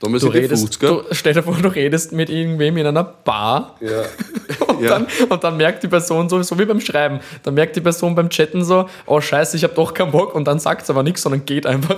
[0.00, 0.88] Da müssen du wir redest, Fuß, gell?
[0.90, 4.02] du, stell dir vor, du redest mit irgendwem in einer Bar Ja.
[4.68, 4.90] und, Ja.
[4.90, 8.14] dann, und dann merkt die Person so, so wie beim Schreiben, dann merkt die Person
[8.14, 11.02] beim Chatten so, oh scheiße, ich habe doch keinen Bock und dann sagt es aber
[11.02, 11.96] nichts, sondern geht einfach.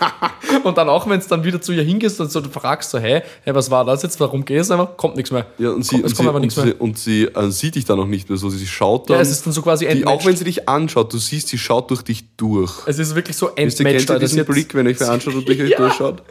[0.64, 2.98] und dann auch, wenn es dann wieder zu ihr hingehst und so, du fragst so,
[2.98, 5.44] hey, hey, was war das jetzt, warum gehst du einfach, kommt nichts mehr.
[5.58, 6.80] Ja, und sie, Komm- es und kommt sie, einfach und nichts sie, mehr.
[6.80, 8.48] und sie äh, sieht dich dann auch nicht mehr so.
[8.48, 9.16] Sie schaut dann.
[9.16, 11.58] Ja, es ist dann so quasi die, auch wenn sie dich anschaut, du siehst, sie
[11.58, 12.72] schaut durch dich durch.
[12.86, 15.46] Es ist wirklich so Wisst ihr, kennt ihr diesen Blick, wenn euch wer anschaut und
[15.46, 15.78] durch euch Ja.
[15.78, 16.22] durchschaut?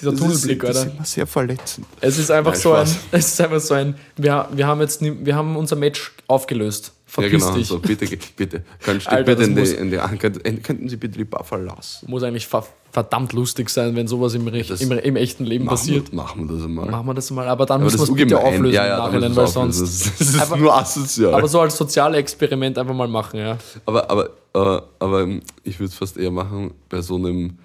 [0.00, 0.84] Dieser Tunnelblick, das ist, Alter.
[0.84, 1.86] Das ist immer sehr verletzend.
[2.00, 2.98] Es ist einfach Nein, so ein, Spaß.
[3.12, 6.92] es ist einfach so ein, wir, wir haben jetzt, nie- wir haben unser Match aufgelöst.
[6.94, 7.54] Ja, Verpiss genau.
[7.56, 7.66] dich.
[7.66, 8.62] So, bitte, bitte.
[8.82, 12.06] Könnt, Alter, bitte in muss- die, in die, könnten, könnten Sie bitte die Bar verlassen?
[12.10, 15.64] Muss eigentlich ver verdammt lustig sein, wenn sowas im, Rech- Das- im, im echten Leben
[15.66, 16.12] passiert.
[16.12, 16.90] Machen wir das einmal.
[16.90, 19.04] Machen wir das mal, aber dann Aber müssen wir es bitte auflösen ja, ja, im
[19.04, 19.80] Nachhinein, weil wir sonst.
[19.80, 21.34] Das ist, Einfach- nur asozial.
[21.34, 23.56] Aber so als Sozialexperiment einfach mal machen, ja.
[23.86, 25.26] Aber, aber, äh, aber
[25.64, 27.58] ich würde es fast eher machen bei so einem,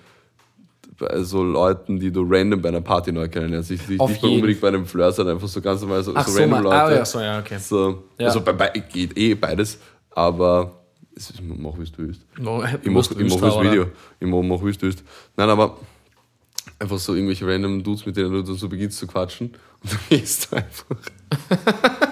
[0.98, 3.72] bei so Leuten, die du random bei einer Party neu kennenlernst.
[3.72, 4.42] Ich, ich, Auf nicht mal jeden.
[4.42, 6.64] unbedingt bei einem Flirt, sondern einfach so ganz normal so, Ach so, so, random mal,
[6.64, 6.76] Leute.
[6.76, 7.58] ah, ja, so, ja, okay.
[7.60, 8.28] So, Ja.
[8.28, 9.78] Also bei, bei, geht eh beides,
[10.12, 10.72] aber
[11.16, 12.22] es ist, mach wie du willst.
[12.40, 13.86] No, Ich mach, musst ich mach das Video.
[14.20, 15.04] Ich mach, mach wie du willst.
[15.36, 15.78] Nein, aber
[16.80, 19.48] einfach so irgendwelche random Dudes, mit denen du dann so beginnst zu quatschen
[19.84, 20.86] und dann gehst du einfach.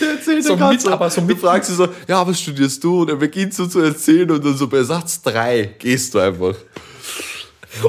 [0.00, 3.02] Erzählt So mit- aber so du mit- fragst ihn so, ja, was studierst du?
[3.02, 6.54] Und er beginnt so zu erzählen und dann so bei Satz 3 gehst du einfach.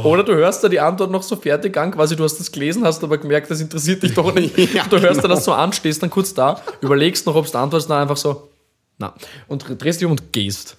[0.04, 2.84] Oder du hörst da die Antwort noch so fertig an, quasi du hast das gelesen,
[2.84, 4.56] hast aber gemerkt, das interessiert dich doch nicht.
[4.90, 7.90] du hörst da das so an, stehst dann kurz da, überlegst noch, ob du antwortest,
[7.90, 8.50] dann einfach so,
[8.98, 9.14] na.
[9.48, 10.78] Und drehst dich um und gehst.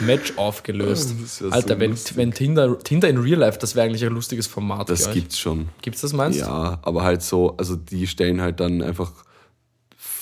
[0.00, 1.18] Match aufgelöst.
[1.18, 2.16] Wär so Alter, wenn, lustig.
[2.16, 4.88] wenn Tinder, Tinder in Real Life, das wäre eigentlich ein lustiges Format.
[4.90, 5.68] Das gibt's schon.
[5.82, 6.44] Gibt's das meinst du?
[6.44, 9.12] Ja, aber halt so, also die stellen halt dann einfach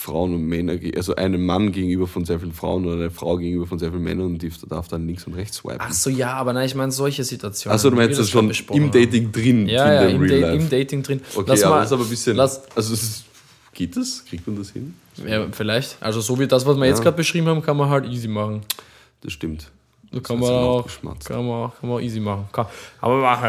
[0.05, 3.67] Frauen und Männer, also einen Mann gegenüber von sehr vielen Frauen oder eine Frau gegenüber
[3.67, 5.79] von sehr vielen Männern und die darf dann links und rechts swipen.
[5.81, 7.75] Ach so, ja, aber nein, ich meine solche Situationen.
[7.75, 8.91] Achso, du meinst das schon im.
[8.91, 11.21] Dating drin, Ja, ja, im, Da im Dating drin.
[11.35, 12.37] Okay, Lass aber mal, das ist aber ein bisschen.
[12.37, 13.25] lass- also ist,
[13.73, 14.25] geht das?
[14.29, 14.95] Kriegt man das hin?
[15.27, 15.97] ja, vielleicht.
[16.01, 18.61] Also so wie das, was wir jetzt gerade beschrieben haben, kann man halt easy machen.
[19.23, 19.71] Das stimmt.
[20.13, 20.87] Da kann Das man, auch,
[21.25, 22.45] kann, man, kann man easy machen.
[22.53, 22.67] Kann,
[23.01, 23.45] aber machen.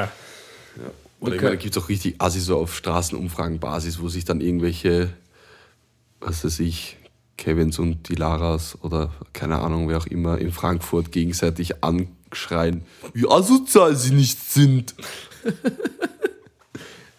[1.19, 1.45] Oder ich Okay.
[1.45, 5.09] meine, da gibt es auch richtig Assi so auf Straßenumfragenbasis, wo sich dann irgendwelche,
[6.25, 6.97] was weiß ich,
[7.37, 12.83] Kevins und die Laras oder keine Ahnung, wer auch immer in Frankfurt gegenseitig anschreien,
[13.13, 14.95] wie asozial sie nicht sind.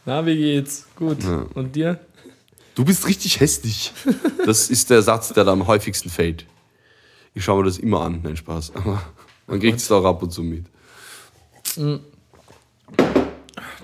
[0.04, 0.86] Na, wie geht's?
[0.96, 1.22] Gut.
[1.22, 1.46] Ja.
[1.54, 2.00] Und dir?
[2.74, 3.92] Du bist richtig hässlich.
[4.44, 6.46] Das ist der Satz, der da am häufigsten fällt.
[7.34, 8.74] Ich schaue mir das immer an, nein Spaß.
[8.74, 9.02] Aber
[9.46, 10.66] man kriegt es auch ab und zu mit.
[11.76, 12.02] Entschuldigung,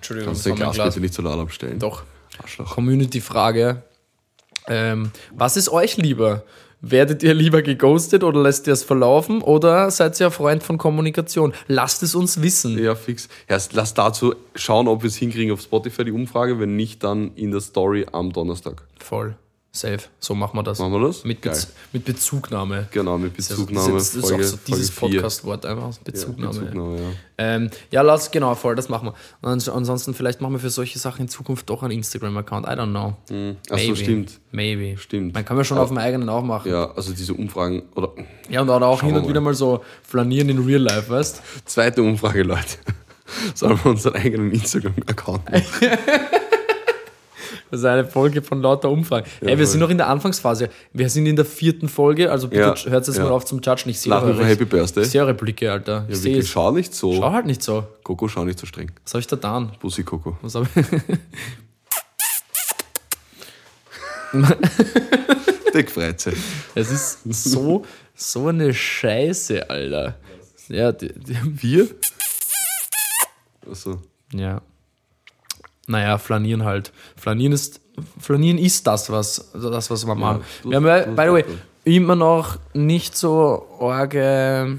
[0.02, 1.78] Kannst das du dein Glas bitte nicht so laut abstellen?
[1.78, 2.02] Doch.
[2.38, 2.74] Arschloch.
[2.74, 3.82] Community-Frage.
[4.68, 6.44] Ähm, was ist euch lieber?
[6.85, 10.79] Werdet ihr lieber geghost oder lässt ihr es verlaufen oder seid ihr ein Freund von
[10.79, 11.55] Kommunikation?
[11.68, 12.77] Lasst es uns wissen.
[12.77, 13.29] Ja, fix.
[13.46, 16.59] Erst lass dazu schauen, ob wir es hinkriegen auf Spotify, die Umfrage.
[16.59, 18.83] Wenn nicht, dann in der Story am Donnerstag.
[18.98, 19.37] Voll.
[19.74, 20.00] Safe.
[20.20, 20.78] So machen wir das.
[20.80, 21.24] Machen wir das?
[21.24, 21.54] Mit, Geil.
[21.54, 22.88] Bez mit Bezugnahme.
[22.90, 23.94] Genau, mit Das ist, Bezugnahme.
[23.94, 24.90] das ist Folge, auch so dieses.
[24.90, 25.96] Podcast-Wort einfach.
[26.04, 26.54] Bezugnahme.
[26.56, 27.08] Ja, Bezugnahme, ja.
[27.38, 29.14] Ähm, ja, lass, genau, voll, das machen wir.
[29.40, 32.66] Und ans- ansonsten, vielleicht machen wir für solche Sachen in Zukunft doch einen Instagram-Account.
[32.66, 33.16] I don't know.
[33.70, 34.40] Ach so, stimmt.
[34.50, 34.98] Maybe.
[34.98, 35.32] Stimmt.
[35.32, 36.68] Man kann ja schon auf dem eigenen auch machen.
[36.70, 39.28] Ja, Ja, also diese Umfragen, oder und dann auch hin und mal.
[39.30, 42.76] wieder mal so flanieren in Real Life, weißt zweite Umfrage, Leute.
[43.54, 45.64] Sollen wir unseren eigenen Instagram-Account machen?
[47.72, 49.24] Das ist eine Folge von lauter Umfragen.
[49.40, 49.66] hey, wir voll.
[49.66, 50.68] sind noch in der Anfangsphase.
[50.92, 53.24] Wir sind in der vierten Folge, also bitte Ja, hört jetzt ja.
[53.24, 53.88] mal auf zum Judgen.
[53.88, 55.04] Ich sehe eure, Happy Birthday.
[55.04, 56.04] ich sehe eure Blicke, Alter.
[56.06, 56.50] Ich Ja, wirklich, es.
[56.50, 57.14] schau nicht so.
[57.14, 57.85] Schau halt nicht so.
[58.04, 58.92] Coco, schau nicht so streng.
[59.04, 59.72] Was habe ich da getan?
[59.80, 60.37] Bussi Coco.
[60.42, 60.85] Was habe ich...
[65.74, 66.37] Deckfreizeit.
[66.74, 70.18] Es ist so, so eine Scheiße, Alter.
[70.68, 71.88] Ja, die, die, Wir?
[73.70, 74.00] Achso.
[74.35, 74.61] ja.
[75.87, 76.92] Naja, flanieren halt.
[77.16, 77.81] Flanieren ist,
[78.21, 80.42] flanieren ist das, was, also das, was wir machen.
[80.62, 81.45] du- wir haben ja, by the way,
[81.85, 84.79] immer noch nicht so arge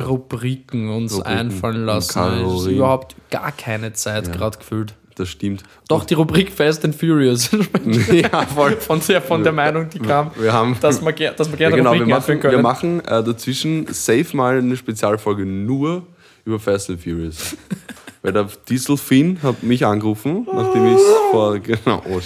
[0.00, 2.18] Rubriken uns Rubriken einfallen lassen.
[2.46, 4.94] Es ist überhaupt gar keine Zeit gerade gefühlt.
[5.16, 5.62] Das stimmt.
[5.88, 7.50] Doch, die Rubrik Fast and Furious.
[8.10, 8.72] ja, voll.
[8.78, 10.74] von der, von der Meinung, die kam, Wir haben.
[10.80, 12.62] dass wir, ger- dass wir ja, gerne genau, wir Rubriken einführen machen, wir können.
[12.62, 16.06] machen äh, dazwischen safe mal eine Spezialfolge nur
[16.46, 17.54] über Fast and Furious.
[18.22, 22.20] Weil der Diesel Finn hat mich angerufen, nachdem ich vor, genau, oh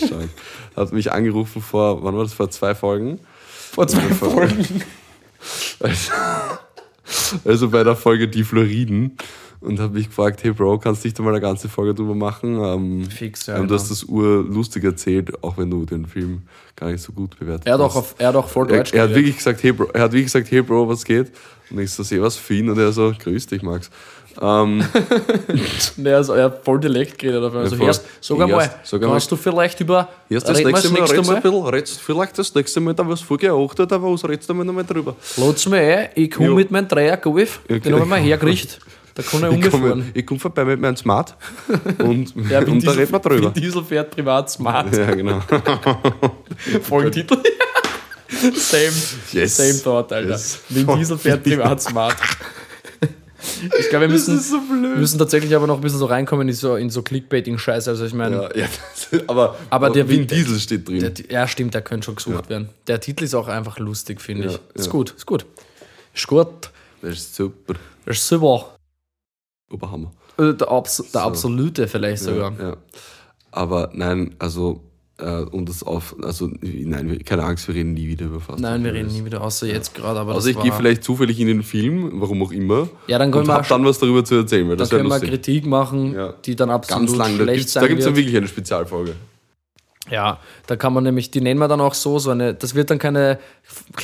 [0.76, 3.18] hat mich angerufen vor, wann war das, vor zwei Folgen?
[3.72, 4.82] Vor zwei Folgen.
[5.80, 6.12] Also,
[7.44, 9.16] also bei der Folge Die Floriden
[9.60, 12.58] und habe mich gefragt, hey Bro, kannst du nicht mal eine ganze Folge drüber machen?
[12.62, 13.80] Ähm, Fix, ja, ähm, du genau.
[13.80, 16.42] hast das urlustig erzählt, auch wenn du den Film
[16.74, 17.92] gar nicht so gut bewertet Er hat, hast.
[17.92, 19.16] auch auf, er hat auch voll er, Deutsch er hat geredet.
[19.16, 21.32] wirklich gesagt, hey Bro, er hat wirklich gesagt, hey Bro, was geht?
[21.70, 22.68] Und ich so, seh was, Finn?
[22.68, 23.90] Und er so, grüß dich, Max.
[24.40, 24.84] Ähm,
[25.96, 27.42] Nee, also er hat voll Dialekt geredet.
[27.42, 27.54] auf.
[27.54, 30.08] Also, einmal, Erst- sag einmal- kannst du vielleicht über.
[30.28, 31.40] erst das nächste Mal, redst du ein Mal?
[31.40, 34.84] bisschen, redst vielleicht das nächste Mal, da was vorgeachtet, aber was redst du mal nochmal
[34.84, 35.16] drüber?
[35.36, 36.54] Lot's mir ein, ich komme Ja.
[36.54, 38.28] mit meinem Dreier Golf, Ja, den habe ich mal genau.
[38.28, 38.78] hergerichtet.
[39.14, 40.10] Da kann er Ich komme umgefahren.
[40.12, 41.34] ich komm vorbei mit meinem Smart
[41.98, 43.50] und, Ja, und da Diesel- reden wir drüber.
[43.50, 44.94] Diesel fährt privat smart.
[44.94, 45.40] Ja, genau.
[46.82, 47.38] Folgentitel.
[48.28, 48.92] same,
[49.32, 49.56] Yes.
[49.56, 50.28] same thought, Alter.
[50.30, 50.60] Yes.
[50.68, 52.16] Diesel fährt privat smart.
[53.78, 56.76] Ich glaube, wir müssen, so müssen tatsächlich aber noch ein bisschen so reinkommen in so,
[56.76, 57.88] in so Clickbaiting-Scheiße.
[57.90, 61.00] Also ich meine, Ja, ja, aber, Aber der Vin Diesel steht drin.
[61.00, 62.48] Der, ja, stimmt, der könnte schon gesucht Ja.
[62.50, 62.68] werden.
[62.86, 64.58] Der Titel ist auch einfach lustig, finde ich.
[64.74, 65.46] Ist gut, ist gut.
[66.14, 66.70] Ist gut.
[67.02, 67.74] das ist super.
[68.04, 68.76] Das ist super.
[69.70, 70.12] Oberhammer.
[70.38, 71.18] Äh, Der, Abs der So.
[71.18, 72.76] absolute vielleicht sogar.
[73.50, 74.82] Aber nein, also,
[75.18, 78.84] äh, um das auf, also, nein, keine Angst, wir reden nie wieder über Fast Nein,
[78.84, 80.20] wir reden nie wieder, außer jetzt gerade.
[80.20, 83.42] Aber Also, ich gehe vielleicht zufällig in den Film, warum auch immer, Ja, dann können
[83.42, 85.18] und wir, hab dann was darüber zu erzählen, weil dann das können wir.
[85.20, 86.34] Kritik machen, Ja.
[86.44, 89.14] die dann absolut Ganz lang, da schlecht gibt's, da sein gibt's dann wirklich eine Spezialfolge.
[90.10, 92.90] Ja, da kann man nämlich, die nennen wir dann auch so, so eine, das wird
[92.90, 93.38] dann keine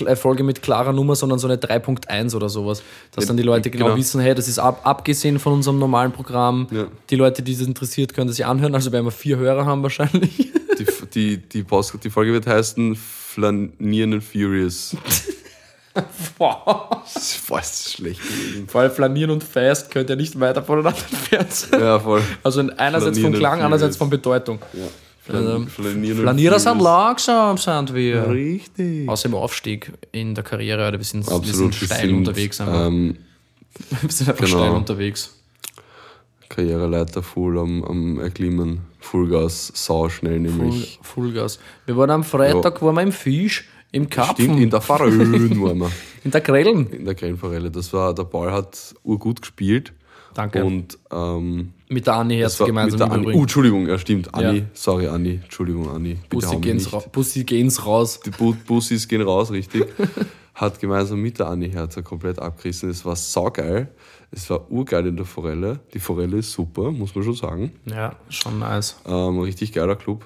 [0.04, 2.82] äh, Folge mit klarer Nummer, sondern so eine 3.1 oder sowas.
[3.12, 3.96] Dass Ja, dann die Leute genau, genau.
[3.96, 6.66] wissen, hey, das ist ab, abgesehen von unserem normalen Programm.
[6.70, 6.86] Ja.
[7.10, 8.74] Die Leute, die das interessiert, können das sich anhören.
[8.74, 10.50] Also werden wir vier Hörer haben wahrscheinlich.
[10.78, 14.96] Die, die, die, Post, die Folge wird heißen Flanieren and Furious.
[16.38, 17.02] Boah.
[17.04, 18.68] Das ist fast schlecht gewesen.
[18.68, 21.80] Vor allem Flanieren und Fast könnt ihr nicht weiter voneinander entfernt sein.
[21.80, 22.22] Ja, voll.
[22.42, 24.60] Also in einerseits Flanieren vom Klang, andererseits von Bedeutung.
[24.72, 24.84] Ja.
[25.28, 28.28] Also, Flanieren und Flanierer sind langsam, sind wir.
[28.28, 29.08] Richtig.
[29.08, 31.74] Außer im Aufstieg in der Karriere, oder wir sind, wir Absolut.
[31.74, 32.60] sind steil unterwegs.
[32.60, 32.86] Einfach.
[32.86, 33.16] Ähm,
[34.00, 34.58] wir sind einfach genau.
[34.58, 35.34] steil unterwegs.
[36.48, 38.80] Karriereleiter voll am, am Erklimmen.
[38.98, 40.98] Vollgas, sau schnell Full, nämlich.
[41.02, 41.58] Fullgas.
[41.86, 45.78] Wir waren am Freitag waren wir im Fisch, im Karpfen, Stimmt, in der Faröhn waren
[45.78, 45.90] wir.
[46.24, 46.90] in der Grillen.
[46.90, 47.70] In der Grellenforelle.
[47.70, 49.92] Das war, der Ball hat urgut gespielt.
[50.34, 50.64] Danke.
[50.64, 53.36] Und ähm, mit der Anni war gemeinsam mit der Anni.
[53.36, 54.34] Oh, Entschuldigung, ja stimmt.
[54.34, 54.64] Anni, Ja.
[54.72, 55.40] sorry Anni.
[55.42, 56.16] Entschuldigung Anni.
[56.30, 58.20] Bussi gehen's, ra Bussi gehen's raus.
[58.20, 59.84] Die Bu Bussis gehen raus, richtig.
[60.54, 62.90] Hat gemeinsam mit der Anni Herzer komplett abgerissen.
[62.90, 63.88] Es war saugeil.
[64.30, 65.80] Es war urgeil in der Forelle.
[65.94, 67.72] Die Forelle ist super, muss man schon sagen.
[67.86, 68.96] Ja, schon nice.
[69.06, 70.24] Ähm, richtig geiler Club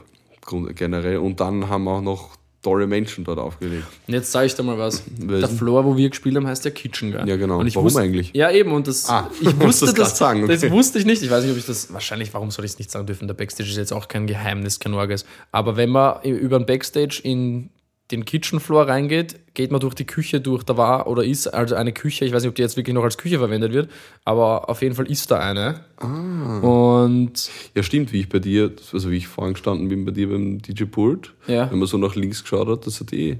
[0.74, 1.18] generell.
[1.18, 3.84] Und dann haben wir auch noch tolle Menschen dort aufgelegt.
[4.08, 5.04] Und jetzt sage ich dir mal was.
[5.18, 5.40] Welchen?
[5.40, 7.28] Der Floor, wo wir gespielt haben, heißt der Kitchen, gell?
[7.28, 7.60] Ja, genau.
[7.60, 8.32] Und ich Warum wusste, eigentlich?
[8.34, 8.72] Ja, eben.
[8.72, 10.72] Und das, Ah, ich wusste das das, sagen, das okay.
[10.72, 11.22] wusste ich nicht.
[11.22, 13.28] Ich weiß nicht, ob ich das, wahrscheinlich, warum soll ich es nicht sagen dürfen?
[13.28, 15.24] Der Backstage ist jetzt auch kein Geheimnis, kein Orges.
[15.52, 17.70] Aber wenn man über den Backstage in
[18.10, 20.62] den Kitchen Floor reingeht, geht man durch die Küche durch.
[20.62, 23.02] Da war oder ist also eine Küche, ich weiß nicht, ob die jetzt wirklich noch
[23.02, 23.90] als Küche verwendet wird,
[24.24, 25.80] aber auf jeden Fall ist da eine.
[25.96, 26.60] Ah.
[26.60, 30.28] Und Ja, stimmt, wie ich bei dir, also wie ich vorhin gestanden bin bei dir
[30.28, 31.70] beim DJ Pult, Ja.
[31.70, 33.38] wenn man so nach links geschaut hat, das hat eh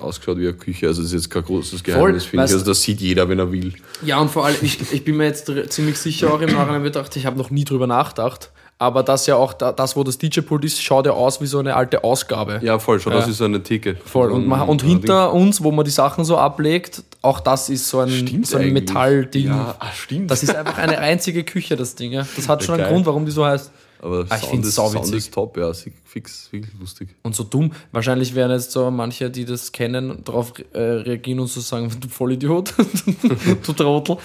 [0.00, 0.86] ausgeschaut wie eine Küche.
[0.86, 2.52] Also das ist jetzt kein großes Geheimnis, finde ich.
[2.52, 3.74] Also das sieht jeder, wenn er will.
[4.04, 7.14] Ja, und vor allem, ich, ich bin mir jetzt ziemlich sicher auch im Nachhinein gedacht,
[7.16, 8.52] ich habe noch nie drüber nachgedacht.
[8.80, 11.58] Aber das ja auch, da, das, wo das DJ-Pult ist, schaut ja aus wie so
[11.58, 12.60] eine alte Ausgabe.
[12.62, 13.30] Ja, voll, schon, das Ja.
[13.32, 13.96] ist so eine Theke.
[14.04, 14.30] Voll.
[14.30, 17.98] Und, man, und hinter uns, wo man die Sachen so ablegt, auch das ist so
[17.98, 18.72] ein, Stimmt so ein.
[18.72, 19.48] Metallding.
[19.48, 20.30] Ja, ah, stimmt.
[20.30, 22.12] Das ist einfach eine einzige Küche, das Ding.
[22.12, 22.24] Ja.
[22.36, 22.92] Das hat schon einen geil.
[22.92, 23.72] Grund, warum die so heißt.
[24.00, 25.02] Aber Ah, ich ist, sauwitzig.
[25.06, 25.72] Sound ist top, ja,
[26.04, 27.08] fix, wirklich lustig.
[27.24, 27.72] Und so dumm.
[27.90, 32.08] Wahrscheinlich werden jetzt so manche, die das kennen, darauf äh, reagieren und so sagen, du
[32.08, 32.74] Vollidiot,
[33.66, 34.18] du Trottel.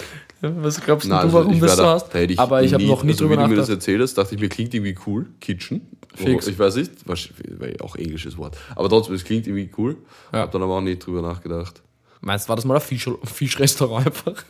[0.45, 2.13] Was glaubst Nein, du, also warum das wär so da- hast?
[2.13, 3.69] da ich Aber ich habe noch nie also drüber wie du mir das nachgedacht.
[3.87, 5.27] erzählt hast, dachte ich mir, klingt irgendwie cool.
[5.39, 5.87] Kitchen.
[6.15, 6.47] Fix.
[6.47, 8.57] Ich weiß nicht, wahrscheinlich auch englisches Wort.
[8.75, 9.95] Aber trotzdem, es klingt irgendwie cool.
[10.33, 10.39] Ja.
[10.39, 11.81] Hab dann aber auch nicht drüber nachgedacht.
[12.21, 14.43] Meinst du, war das mal ein Fisch, Fischrestaurant einfach?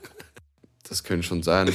[0.89, 1.69] Das könnte schon sein.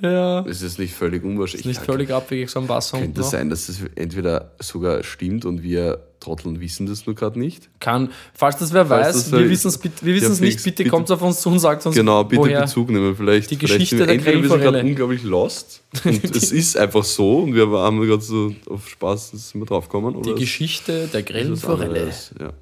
[0.00, 0.40] Ja.
[0.46, 1.66] Es ist nicht völlig unwahrscheinlich.
[1.66, 3.30] Nicht völlig abwegig, so ein Wasser Könnte noch.
[3.30, 7.68] sein, dass das entweder sogar stimmt und wir Trotteln wissen das nur gerade nicht.
[7.80, 9.78] Kann, falls das wer Falls weiß, das wir wissen es
[10.38, 12.62] Ja, nicht, bitte, bitte- kommt auf uns zu und sagt uns, Genau, bitte woher.
[12.62, 13.14] Bezug nehmen.
[13.14, 16.76] Vielleicht, Die vielleicht Geschichte sind der entweder wir sind gerade unglaublich lost und es ist
[16.78, 20.22] einfach so und wir haben gerade so auf Spaß sind wir draufgekommen.
[20.22, 22.10] Die Geschichte der Grellenforelle.
[22.40, 22.52] Ja.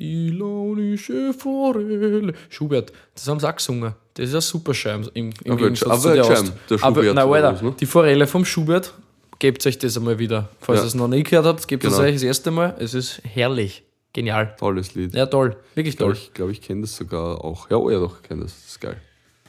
[0.00, 2.32] Die launische Forelle.
[2.48, 3.94] Schubert, das haben sie auch gesungen.
[4.14, 6.52] Das ist ein super Scheim im, im Aber- Gegensatz aber zu der Scheim, Ost.
[6.70, 7.74] der Aber, Schubert nein, oder Alter, was, ne?
[7.78, 8.94] die Forelle vom Schubert,
[9.38, 10.48] gebt euch das einmal wieder.
[10.60, 10.84] Falls Ja.
[10.84, 12.02] ihr es noch nie gehört habt, gebt es Genau.
[12.04, 12.74] euch das erste Mal.
[12.78, 13.82] Es ist herrlich.
[14.12, 14.56] Genial.
[14.58, 15.14] Tolles Lied.
[15.14, 15.56] Ja, toll.
[15.74, 16.22] Wirklich Ich glaube, toll.
[16.22, 17.70] ich, glaub, ich kenne das sogar auch.
[17.70, 18.54] Ja, oh ja, doch, kenne das.
[18.54, 18.96] Das ist geil.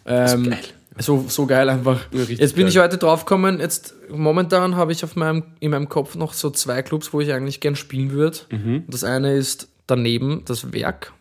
[0.05, 0.53] Ähm,
[0.99, 2.01] So, so geil einfach.
[2.11, 2.83] Ja, jetzt bin ich geil.
[2.83, 3.61] heute draufgekommen.
[3.61, 7.31] Jetzt momentan habe ich auf meinem, in meinem Kopf noch so zwei Clubs, wo ich
[7.31, 8.39] eigentlich gern spielen würde.
[8.51, 8.83] Mhm.
[8.89, 11.13] Das eine ist daneben das Werk.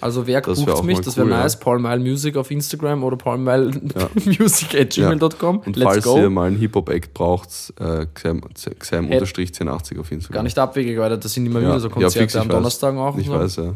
[0.00, 1.42] Also Werk Das bucht mich, das wäre cool, ja.
[1.44, 1.56] nice.
[1.58, 5.58] Paul Mile Music auf Instagram oder paulmilemusic.gmail.com.
[5.66, 6.18] Und Let's falls go.
[6.18, 10.34] ihr mal einen Hip-Hop-Act braucht, äh, Xem-1080 auf Instagram.
[10.34, 12.54] Gar nicht abwegig, weil das sind immer Ja, wieder so ja, Konzerte fix, am weiß.
[12.56, 13.16] Donnerstag auch.
[13.16, 13.32] Ich so.
[13.32, 13.74] weiß, ja.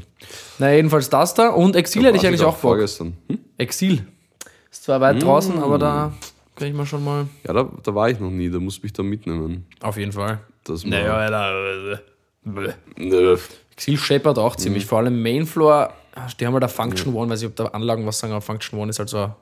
[0.58, 1.50] Na, jedenfalls das da.
[1.50, 2.61] Und Exil hätte ich eigentlich auch Bock.
[2.62, 3.16] vorgestern.
[3.28, 3.38] Hm?
[3.56, 4.04] Exil.
[4.70, 6.12] Ist zwar weit draußen, aber da
[6.56, 7.26] kann ich mal schon mal.
[7.46, 9.66] Ja, da, da war ich noch nie, da muss mich da mitnehmen.
[9.80, 10.40] Auf jeden Fall.
[10.64, 12.00] Das Naja, Alter.
[12.96, 13.37] Nö.
[13.72, 14.84] Exil scheppert auch ziemlich.
[14.84, 14.88] Mhm.
[14.88, 15.92] Vor allem Mainfloor,
[16.40, 18.78] die haben halt eine Function One, weiß ich, ob da Anlagen was sagen, aber Function
[18.78, 19.32] One ist halt so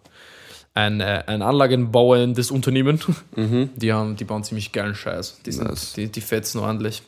[0.74, 3.00] ein, äh, ein anlagenbauendes Unternehmen.
[3.76, 5.40] Die, haben, die bauen ziemlich geilen Scheiß.
[5.46, 5.70] Die, sind, Mhm.
[5.70, 5.92] Nice.
[5.94, 7.02] die, die fetzen ordentlich.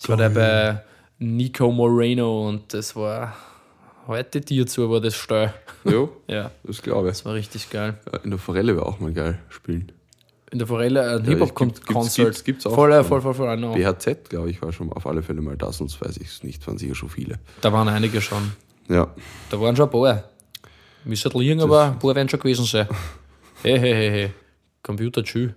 [0.00, 0.82] Ich war da bei
[1.20, 3.36] Nico Moreno und das war
[4.08, 5.54] heute dir zu, war das steil.
[5.84, 7.12] Jo, Ja, das glaube ich.
[7.18, 7.94] das war richtig geil.
[8.24, 9.92] In der Forelle wäre auch mal geil spielen.
[10.50, 13.04] In der Forelle ein Ja, gibt's- gibt's- auch Voll, schon.
[13.04, 13.74] voll, voll, voll, I know.
[13.74, 16.66] BHZ, glaube ich, war schon auf alle Fälle mal da, sonst weiß ich es nicht,
[16.66, 17.38] waren sicher schon viele.
[17.60, 18.52] Da waren einige schon.
[18.88, 19.14] Ja,
[19.50, 20.24] Da waren schon ein paar.
[21.04, 22.88] Müsste liegen, aber ein paar werden schon gewesen sein.
[23.62, 24.30] Hey, hey, hey, hey.
[24.84, 25.50] Computer, tschü.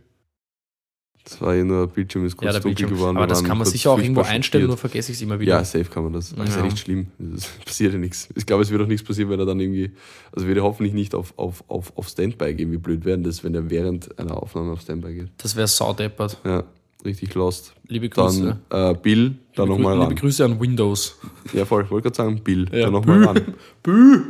[1.24, 3.16] Das war ja nur, Bildschirm ist kurz Ja, dunkel geworden.
[3.18, 5.54] Aber das kann man sicher auch irgendwo einstellen, nur vergesse ich es immer wieder.
[5.58, 6.34] Ja, safe kann man das.
[6.36, 7.08] Das ist ja nicht schlimm.
[7.36, 8.28] Es passiert ja nichts.
[8.36, 9.92] Ich glaube, es wird auch nichts passieren, wenn er dann irgendwie.
[10.32, 12.72] Also wird er hoffentlich nicht auf, auf, auf, auf Standby gehen.
[12.72, 15.28] Wie blöd wäre das, wenn er während einer Aufnahme auf Standby geht.
[15.38, 16.38] Das wäre saudeppert.
[16.44, 16.64] Ja,
[17.06, 17.74] richtig lost.
[17.88, 18.58] Liebe Grüße.
[18.70, 20.16] Dann äh, Bill, dann liebe, nochmal Grü- liebe ran.
[20.16, 21.18] Grüße an Windows.
[21.54, 23.42] Ja, voll, wollte gerade sagen, Bill, Ja, dann nochmal ran.
[23.84, 24.22] Bü.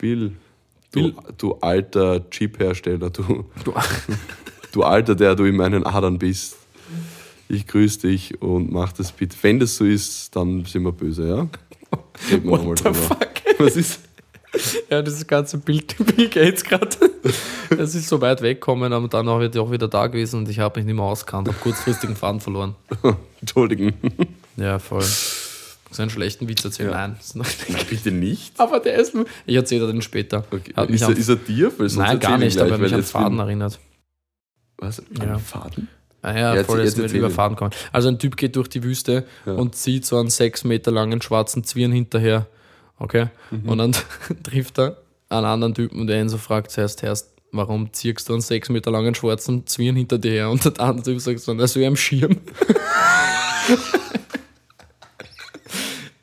[0.00, 0.32] Bill,
[0.92, 1.14] du, Bill.
[1.36, 3.72] du alter Chip-Hersteller, du, Du,
[4.72, 6.56] du alter, der du in meinen Adern bist.
[7.48, 9.36] Ich grüße dich und mach das bitte.
[9.42, 11.48] Wenn das so ist, dann sind wir böse, ja?
[12.30, 13.28] Reden wir what the fuck?
[13.58, 14.00] Was ist?
[14.90, 16.88] Ja, dieses ganze Bild Bill Gates gerade.
[17.70, 20.58] Es ist so weit weggekommen, aber dann auch wieder, auch wieder da gewesen und ich
[20.58, 22.74] habe mich nicht mehr auskannt, habe kurzfristigen Faden verloren.
[23.40, 23.92] Entschuldigen.
[24.56, 25.04] Ja, voll.
[25.90, 26.90] So einen schlechten Witz erzählen?
[26.90, 27.14] Nein.
[27.16, 27.70] das ist noch nicht.
[27.70, 28.60] Nein, bitte nicht.
[28.60, 29.14] Aber der ist.
[29.46, 30.44] Ich erzähle dir den später.
[30.50, 30.72] Okay.
[30.92, 31.72] Ist, er, ist er dir?
[31.78, 33.78] Nein, gar nicht, aber er mich an Faden bin- erinnert.
[34.78, 35.02] Was?
[35.20, 35.38] Ja.
[35.38, 35.88] Faden?
[36.22, 37.30] Ah ja, Ja, voll, jetzt- jetzt wird über.
[37.30, 37.70] Faden kommen.
[37.92, 41.62] Also ein Typ geht durch die Wüste und zieht so einen sechs Meter langen schwarzen
[41.64, 42.46] Zwirn hinterher.
[42.98, 43.26] Okay?
[43.50, 43.68] Mhm.
[43.68, 43.92] Und dann
[44.42, 44.96] trifft er
[45.28, 48.90] einen anderen Typen, der ihn so fragt zuerst, erst, warum ziehst du einen sechs Meter
[48.90, 50.50] langen schwarzen Zwirn hinter dir her?
[50.50, 52.36] Und der andere Typ sagt so, na so am Schirm.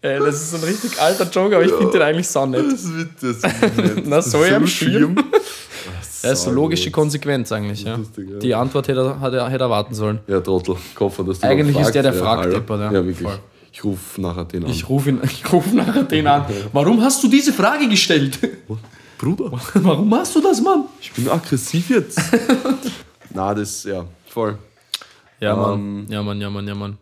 [0.02, 2.64] Ey, das ist so ein richtig alter Joke, aber ich finde den eigentlich sau nett.
[2.72, 3.42] Das wird das.
[4.06, 5.16] Na, so am Schirm.
[5.16, 5.42] Das
[6.30, 7.96] Das ist so logische Konsequenz eigentlich, ja.
[7.96, 8.40] lustig, ja.
[8.40, 10.20] Die Antwort hätte er, hätte er, hätte er warten sollen.
[10.28, 10.76] Ja, Trottel.
[11.00, 12.54] Hoffe, dass du Eigentlich ist der, der ja, fragt, hallo.
[12.56, 12.86] Deppert, ja.
[12.92, 13.28] Ja, wirklich.
[13.28, 13.40] Voll.
[13.72, 14.70] Ich rufe nachher den an.
[14.70, 15.18] Ich rufe
[15.52, 16.46] ruf nachher den an.
[16.74, 18.40] Warum hast du diese Frage gestellt?
[19.18, 20.86] Bruder, Warum machst du das, Mann?
[21.02, 22.20] ich bin aggressiv jetzt.
[23.34, 24.58] Na, das, ja, voll.
[25.40, 25.74] Ja, Mann.
[25.74, 26.06] Ähm.
[26.10, 26.98] Ja, Mann, ja, Mann, ja, Mann.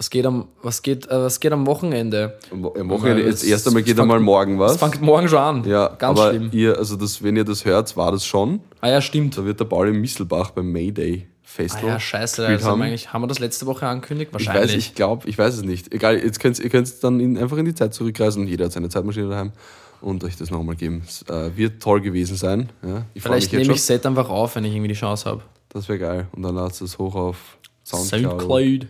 [0.00, 2.38] Was geht am, was geht, äh, was geht am Wochenende?
[2.50, 4.72] Am Wo- am Wochenende, jetzt es- erst einmal es geht einmal morgen was.
[4.72, 5.64] Es fängt morgen schon an.
[5.68, 6.48] ja, Ganz aber schlimm.
[6.52, 8.60] ihr, also das, wenn ihr das hört, war das schon.
[8.80, 9.36] Ah ja, stimmt.
[9.36, 11.84] Da wird der Paul im Misselbach beim Mayday Ah Festival.
[11.90, 12.46] ja, scheiße.
[12.46, 12.80] Also haben.
[12.80, 14.30] eigentlich, haben wir das letzte Woche angekündigt?
[14.30, 14.72] Ich Wahrscheinlich.
[14.72, 15.92] weiß, ich glaube, ich weiß es nicht.
[15.92, 18.46] Egal, jetzt könnt, ihr könnt dann in, einfach in die Zeit zurückreisen.
[18.46, 19.52] Jeder hat seine Zeitmaschine daheim
[20.00, 21.02] und euch das nochmal geben.
[21.06, 22.70] Es äh, wird toll gewesen sein.
[22.82, 23.82] Ja, ich Vielleicht nehme ich.
[23.82, 25.42] Set einfach auf, wenn ich irgendwie die Chance habe.
[25.68, 26.28] Das wäre geil.
[26.32, 28.22] Und dann ladst du es hoch auf Soundcloud.
[28.40, 28.86] Soundcloud.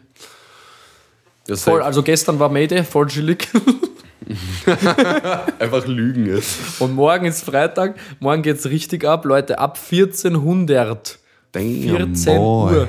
[1.50, 3.48] Ja, Voll, also gestern war Mayday, voll chillig.
[5.58, 6.80] Einfach lügen jetzt.
[6.80, 7.96] Und morgen ist Freitag.
[8.20, 9.58] Morgen geht's richtig ab, Leute.
[9.58, 11.18] Ab 1400.
[11.52, 12.88] 14 Uhr.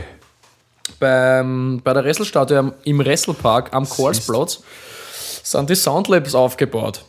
[1.00, 2.04] Beim, bei der
[2.60, 4.62] am- im Resselpark am Korsplatz
[5.44, 7.04] sind die Soundlabs aufgebaut.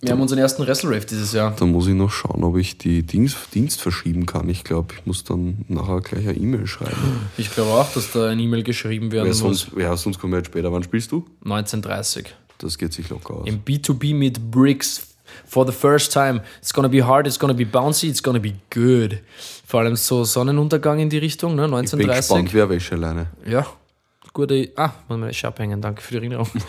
[0.00, 1.54] Wir haben unseren ersten Wrestle-Rave dieses Jahr.
[1.58, 4.48] Da muss ich noch schauen, ob ich die Dings, Dienst verschieben kann.
[4.48, 7.28] Ich glaube, ich muss dann nachher gleich eine E-Mail schreiben.
[7.36, 9.38] Ich glaube auch, dass da ein E-Mail geschrieben werden Wer muss.
[9.38, 10.72] sonst, ja, sonst kommen wir jetzt später.
[10.72, 11.26] Wann spielst du?
[11.42, 12.32] 1930.
[12.58, 13.48] Das geht sich locker aus.
[13.48, 15.04] Im B2B mit Bricks.
[15.46, 16.42] For the first time.
[16.58, 19.18] It's gonna be hard, it's gonna be bouncy, it's gonna be good.
[19.66, 21.64] Vor allem so Sonnenuntergang in die Richtung, ne?
[21.64, 22.16] Bin 1930.
[22.16, 23.26] gespannt, wer wäsche alleine.
[23.44, 23.66] Ja.
[24.32, 24.72] Gute.
[24.76, 26.48] Ah, muss meine Wäsche abhängen, danke für die Erinnerung.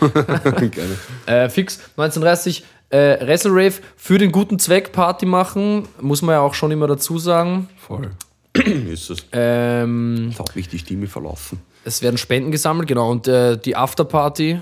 [0.58, 0.98] Geil.
[1.24, 6.40] Äh, fix 1930 äh, Wrestle Rave für den guten Zweck Party machen, muss man ja
[6.40, 7.68] auch schon immer dazu sagen.
[7.76, 8.10] Voll.
[8.54, 9.26] ist es.
[9.32, 11.60] Ähm, Jetzt hat mich die Stimme verlassen.
[11.84, 13.10] es werden Spenden gesammelt, genau.
[13.10, 14.60] Und äh, die Afterparty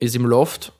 [0.00, 0.72] ist im Loft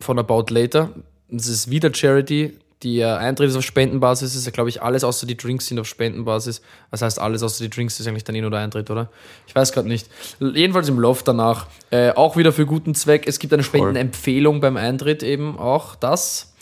[0.00, 0.90] von About Later.
[1.28, 2.58] Das ist wieder Charity.
[2.82, 5.78] Die äh, Eintritt ist auf Spendenbasis, ist ja, glaube ich, alles außer die Drinks sind
[5.78, 6.62] auf Spendenbasis.
[6.90, 9.10] Das heißt, alles außer die Drinks ist eigentlich dann eh nur der Eintritt, oder?
[9.46, 10.08] Ich weiß gerade nicht.
[10.40, 11.66] Jedenfalls im Loft danach.
[11.90, 13.26] Äh, auch wieder für guten Zweck.
[13.26, 16.54] Es gibt eine Spendenempfehlung beim Eintritt eben auch das.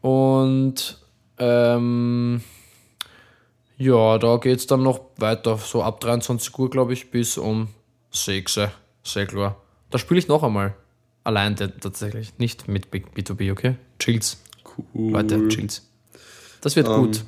[0.00, 0.98] Und
[1.38, 2.40] ähm,
[3.76, 7.68] ja, da geht es dann noch weiter, so ab 23 Uhr, glaube ich, bis um
[8.12, 8.70] 6 Uhr.
[9.02, 9.56] Sehr klar.
[9.90, 10.74] Da spiele ich noch einmal.
[11.24, 12.32] Allein tatsächlich.
[12.38, 13.74] Nicht mit B- B2B, okay?
[13.98, 14.38] Chills.
[14.94, 15.12] Cool.
[15.12, 15.82] Leute, chills.
[16.60, 17.24] Das wird gut.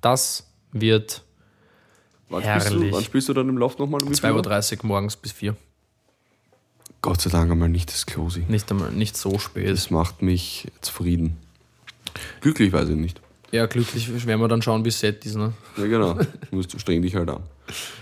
[0.00, 1.22] Das wird
[2.28, 2.92] Wann spielst, du, herrlich.
[2.92, 4.02] wann spielst du dann im Loft nochmal?
[4.02, 5.56] um wie viel 2.30 Uhr morgens bis 4
[7.02, 8.46] Gott sei Dank einmal nicht das Closing.
[8.48, 9.68] Nicht einmal, nicht so spät.
[9.68, 11.36] Das macht mich zufrieden.
[12.40, 13.20] Glücklich weiß ich nicht.
[13.52, 15.52] Ja, glücklich werden wir dann schauen, wie es Set ist, ne?
[15.76, 16.14] Ja, genau.
[16.14, 17.42] Du musst streng dich halt an.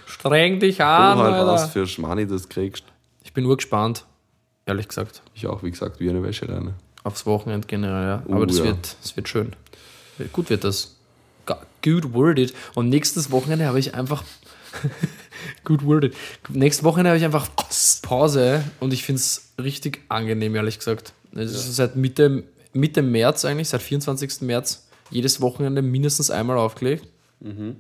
[0.07, 1.47] Streng dich Du an, halt Alter.
[1.47, 2.85] was für Schmani das kriegst.
[3.25, 4.05] Ich bin urgespannt,
[4.67, 5.21] ehrlich gesagt.
[5.35, 6.75] Ich auch, wie gesagt, wie eine Wäscheleine.
[7.05, 8.23] Aufs Wochenende generell, ja.
[8.29, 8.65] Aber Oh, das, ja.
[8.65, 9.53] wird, das wird schön.
[10.33, 10.95] Gut wird das.
[11.83, 12.55] Good worded.
[12.75, 14.23] Und nächstes Wochenende habe ich einfach.
[15.65, 16.15] Good worded.
[16.49, 17.49] Nächstes Wochenende habe ich einfach
[18.03, 21.13] Pause und ich finde es richtig angenehm, ehrlich gesagt.
[21.35, 24.43] Es ist seit Mitte, Mitte März eigentlich, seit 24.
[24.43, 27.07] März, jedes Wochenende mindestens einmal aufgelegt.
[27.41, 27.77] Mhm.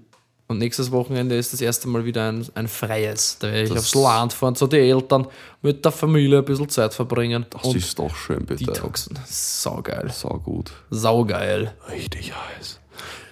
[0.53, 3.39] Und nächstes Wochenende ist das erste Mal wieder ein, ein freies.
[3.41, 5.27] Da werde ich Das- aufs Land fahren, zu den Eltern,
[5.63, 7.47] mit der Familie ein bisschen Zeit verbringen.
[7.51, 8.65] Das ist doch schön, bitte.
[8.65, 9.19] Detoxen.
[9.27, 10.11] Saugeil.
[10.13, 10.73] Sau gut.
[10.91, 11.75] Saugeil.
[11.91, 12.79] Richtig heiß.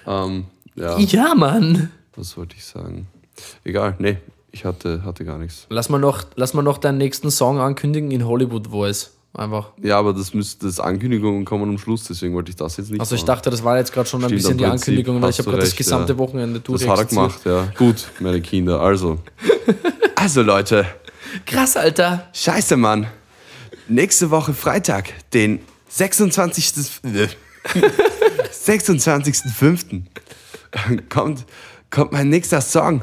[0.06, 1.90] Ähm, ja, Ja, Mann.
[2.16, 3.06] was wollte ich sagen?
[3.64, 4.18] Egal, nee,
[4.50, 5.66] ich hatte, hatte gar nichts.
[5.70, 9.12] Lass mal, noch, lass mal noch deinen nächsten Song ankündigen in Hollywood Voice.
[9.32, 9.70] Einfach.
[9.80, 13.00] Ja, aber das müsste, das Ankündigungen kommen am Schluss, deswegen wollte ich das jetzt nicht
[13.00, 13.26] Also ich machen.
[13.28, 15.38] dachte, das war jetzt gerade schon ein Stimmt, bisschen am die Prinzip Ankündigung, weil ich
[15.38, 16.18] habe gerade das gesamte ja.
[16.18, 17.68] Wochenende Das hat er gemacht, ja.
[17.78, 19.18] Gut, meine Kinder, also.
[20.16, 20.84] Also Leute,
[21.46, 22.28] Krass, Alter.
[22.32, 23.06] scheiße, Mann.
[23.88, 26.74] Nächste Woche Freitag, den 26.
[27.04, 27.28] äh,
[28.52, 30.02] 26.05.
[31.08, 31.44] kommt,
[31.90, 33.02] kommt mein nächster Song.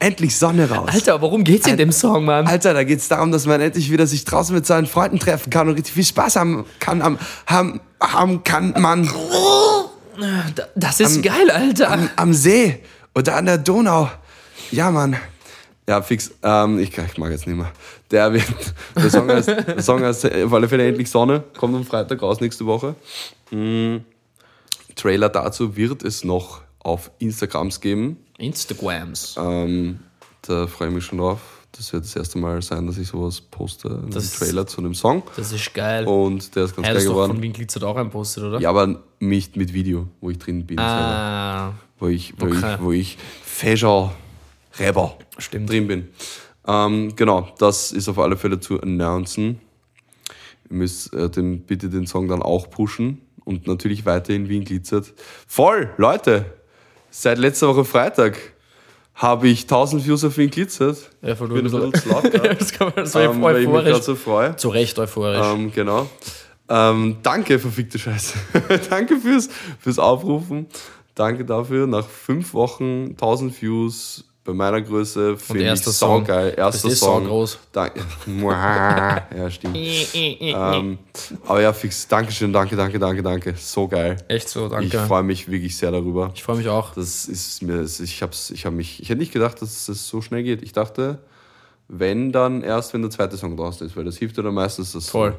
[0.00, 0.88] Endlich Sonne raus.
[0.90, 2.46] Alter, worum geht's in dem Song, Mann?
[2.46, 5.50] Alter, da geht es darum, dass man endlich wieder sich draußen mit seinen Freunden treffen
[5.50, 7.02] kann und richtig viel Spaß haben kann.
[7.02, 9.08] Am, haben, haben kann man
[10.74, 11.90] Das ist geil, Alter.
[11.90, 12.80] am, am See
[13.14, 14.10] oder an der Donau.
[14.72, 15.16] Ja, Mann.
[15.88, 16.30] Ja, fix.
[16.42, 17.70] Ähm, ich, ich mag jetzt nicht mehr.
[18.10, 18.44] Der, wird,
[18.96, 21.42] der, Song heißt, der Song heißt auf alle Fälle Endlich Sonne.
[21.58, 22.94] Kommt am Freitag raus, nächste Woche.
[23.50, 23.98] Mm,
[24.94, 28.18] Trailer dazu wird es noch auf Instagrams geben.
[28.40, 29.36] Instagrams.
[29.38, 30.00] Ähm,
[30.42, 31.40] da freue ich mich schon drauf.
[31.72, 33.88] Das wird das erste Mal sein, dass ich sowas poste.
[33.88, 35.22] Einen Das Trailer zu einem Song.
[35.36, 36.04] Das ist geil.
[36.06, 37.32] Und der ist ganz ja, geil das ist doch geworden.
[37.34, 38.58] von Wien Glitzert auch ein Postet, oder?
[38.60, 40.78] Ja, aber nicht mit Video, wo ich drin bin.
[40.80, 42.74] Ah, Wo ich, wo Okay.
[42.74, 44.10] ich, wo ich Fashion
[44.80, 45.70] Räber Stimmt.
[45.70, 46.08] drin bin.
[46.66, 49.60] Ähm, genau, das ist auf alle Fälle zu announcen.
[50.68, 55.12] Ihr müsst äh, den, bitte den Song dann auch pushen und natürlich weiterhin Wien glitzert.
[55.46, 56.46] Voll, Leute!
[57.10, 58.38] Seit letzter Woche Freitag
[59.14, 61.10] habe ich 1000 Views auf Wien glitzert.
[61.22, 63.68] Ja, voll Ich bin ein bisschen laut gerade, das kann man so ähm, weil ich
[63.68, 64.02] mich euphorisch.
[64.02, 64.56] so freue.
[64.56, 65.46] Zu Recht euphorisch.
[65.46, 66.08] Ähm, genau.
[66.68, 68.38] Ähm, danke, verfickte Scheiße.
[68.90, 69.48] danke fürs,
[69.80, 70.66] fürs Aufrufen.
[71.14, 71.86] Danke dafür.
[71.86, 75.92] Nach fünf Wochen 1000 Views bei meiner Größe finde ich Song.
[75.92, 76.54] saugeil.
[76.56, 77.24] Erster Das ist Song.
[77.24, 77.58] saugroß.
[77.72, 78.00] Danke.
[79.36, 79.76] ja, stimmt.
[80.14, 80.98] ähm,
[81.46, 82.08] aber ja, fix.
[82.08, 83.54] Dankeschön, danke, danke, danke, danke.
[83.58, 84.16] So geil.
[84.28, 84.98] Echt so, Ich danke.
[85.06, 86.32] freue mich wirklich sehr darüber.
[86.34, 86.94] Ich freue mich auch.
[86.94, 90.22] Das ist mir, ich hab's, ich habe mich, ich hätte nicht gedacht, dass es so
[90.22, 90.62] schnell geht.
[90.62, 91.18] Ich dachte,
[91.88, 94.92] wenn dann erst, wenn der zweite Song draußen ist, weil das hilft ja dann meistens,
[94.92, 95.34] dass Voll.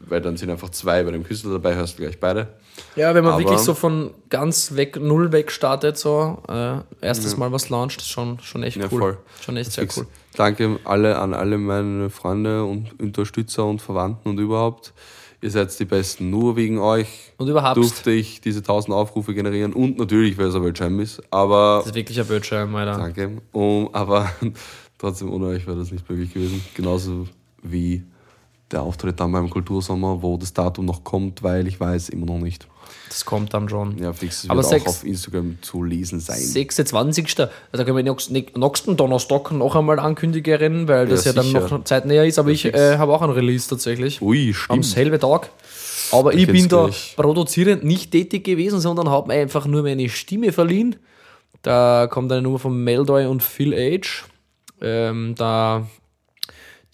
[0.00, 2.48] weil dann sind einfach zwei bei dem Künstler dabei, hörst du gleich beide.
[2.96, 7.36] Ja, wenn man Aber- wirklich so von ganz weg, null weg startet, so äh, erstes
[7.36, 8.98] Mal was launcht, ist schon, schon echt Ja, cool.
[9.00, 9.18] voll.
[9.40, 9.98] Schon echt sehr Fix.
[9.98, 10.06] cool.
[10.36, 14.92] Danke alle an alle meine Freunde und Unterstützer und Verwandten und überhaupt.
[15.42, 16.30] Ihr seid die Besten.
[16.30, 20.54] Nur wegen euch Und überhaupt, durfte ich diese 1000 Aufrufe generieren und natürlich, weil es
[20.54, 21.22] ein Weltschirm ist.
[21.30, 22.96] Aber das ist wirklich ein Bildschirm, Alter.
[22.98, 23.42] Danke.
[23.52, 24.30] Um, aber
[24.98, 26.64] trotzdem ohne euch wäre das nicht möglich gewesen.
[26.74, 27.26] Genauso
[27.62, 28.02] wie
[28.72, 32.38] der Auftritt dann beim Kultursommer, wo das Datum noch kommt, weil ich weiß immer noch
[32.38, 32.66] nicht.
[33.08, 33.98] Das kommt dann schon.
[33.98, 36.38] Ja, fix, es Aber wird sechs- auch auf Instagram zu lesen sein.
[36.38, 37.24] 26.
[37.38, 41.84] Also da können wir nächsten, Donnerstag noch einmal ankündigen, weil das ja, Ja, dann noch
[41.84, 42.38] zeitnäher ist.
[42.38, 42.78] Aber ich fix.
[42.78, 44.20] äh, habe auch einen Release tatsächlich.
[44.22, 44.84] Ui, Am stimmt.
[44.86, 45.50] selben Tag.
[46.12, 47.14] Aber ich geht's bin da gleich.
[47.16, 50.96] produzierend nicht tätig gewesen, sondern habe mir einfach nur meine Stimme verliehen.
[51.62, 54.24] Da kommt eine Nummer von Meldoy und Phil Age.
[54.80, 55.86] Ähm, da,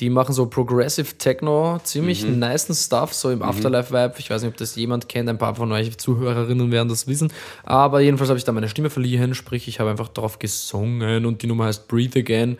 [0.02, 2.40] die machen so Progressive Techno, ziemlich Mhm.
[2.40, 4.14] nicen Stuff, so im Afterlife-Vibe.
[4.18, 7.32] Ich weiß nicht, ob das jemand kennt, ein paar von euch Zuhörerinnen werden das wissen.
[7.62, 11.42] Aber jedenfalls habe ich da meine Stimme verliehen, sprich, ich habe einfach drauf gesungen und
[11.42, 12.58] die Nummer heißt Breathe Again.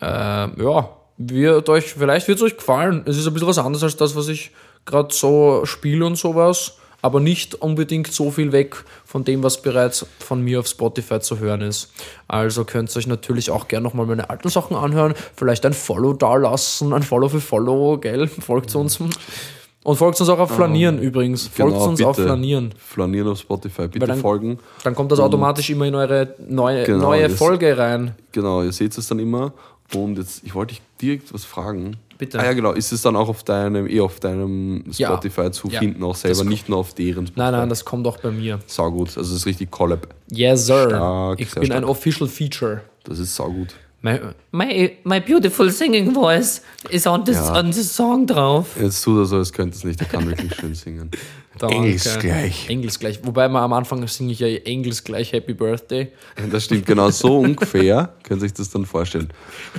[0.00, 3.02] Äh, ja, wird euch, vielleicht wird es euch gefallen.
[3.06, 4.50] Es ist ein bisschen was anderes als das, was ich
[4.84, 10.04] gerade so spiele und sowas, aber nicht unbedingt so viel weg von dem, was bereits
[10.18, 11.92] von mir auf Spotify zu hören ist.
[12.26, 16.12] Also könnt ihr euch natürlich auch gerne nochmal meine alten Sachen anhören, vielleicht ein Follow
[16.12, 18.26] da lassen, ein Follow für Follow, gell?
[18.26, 18.98] Folgt uns.
[19.84, 21.46] Und folgt uns auch auf Flanieren übrigens.
[21.46, 22.16] Folgt Genau, uns auf.
[22.16, 22.74] Flanieren.
[22.76, 24.58] Flanieren auf Spotify, bitte dann- folgen.
[24.84, 28.14] Dann kommt das automatisch immer in eure neue, Genau, neue Folge rein.
[28.32, 29.52] Genau, ihr seht es dann immer.
[29.94, 31.96] Und jetzt, ich wollte dich direkt was fragen.
[32.18, 32.38] Bitte.
[32.40, 32.72] Ah ja, genau.
[32.72, 35.08] Ist es dann auch auf deinem, eh auf deinem Ja.
[35.08, 35.78] Spotify zu Ja.
[35.78, 37.38] finden, auch selber, Das- nicht nur auf deren Spotify?
[37.40, 38.58] Nein, nein, das kommt auch bei mir.
[38.66, 39.16] Saugut.
[39.16, 40.08] Also es ist richtig Collab.
[40.30, 40.88] Yes, sir.
[40.88, 41.88] Stark, ich bin ein stark.
[41.88, 42.80] Official Feature.
[43.04, 43.68] Das ist saugut.
[44.00, 44.20] My,
[44.52, 47.58] My, my beautiful singing voice is on this, Ja.
[47.58, 48.76] on this song drauf.
[48.80, 50.00] Jetzt tut er so, als könnte es nicht.
[50.00, 51.10] Er kann wirklich schön singen.
[51.58, 51.74] Danke.
[51.74, 52.68] Englisch gleich.
[52.70, 53.18] Englisch gleich.
[53.24, 56.12] Wobei man am Anfang singe ich ja Englisch gleich Happy Birthday.
[56.52, 58.14] Das stimmt genau so ungefähr.
[58.22, 59.28] Könnt ihr euch das dann vorstellen.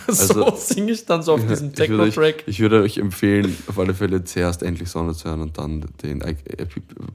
[0.10, 2.44] so Also- singe ich dann so auf diesem Ich Techno-Track.
[2.48, 6.20] ich würde euch empfehlen, auf alle Fälle zuerst endlich Sonne zu hören und dann den
[6.20, 6.36] äh,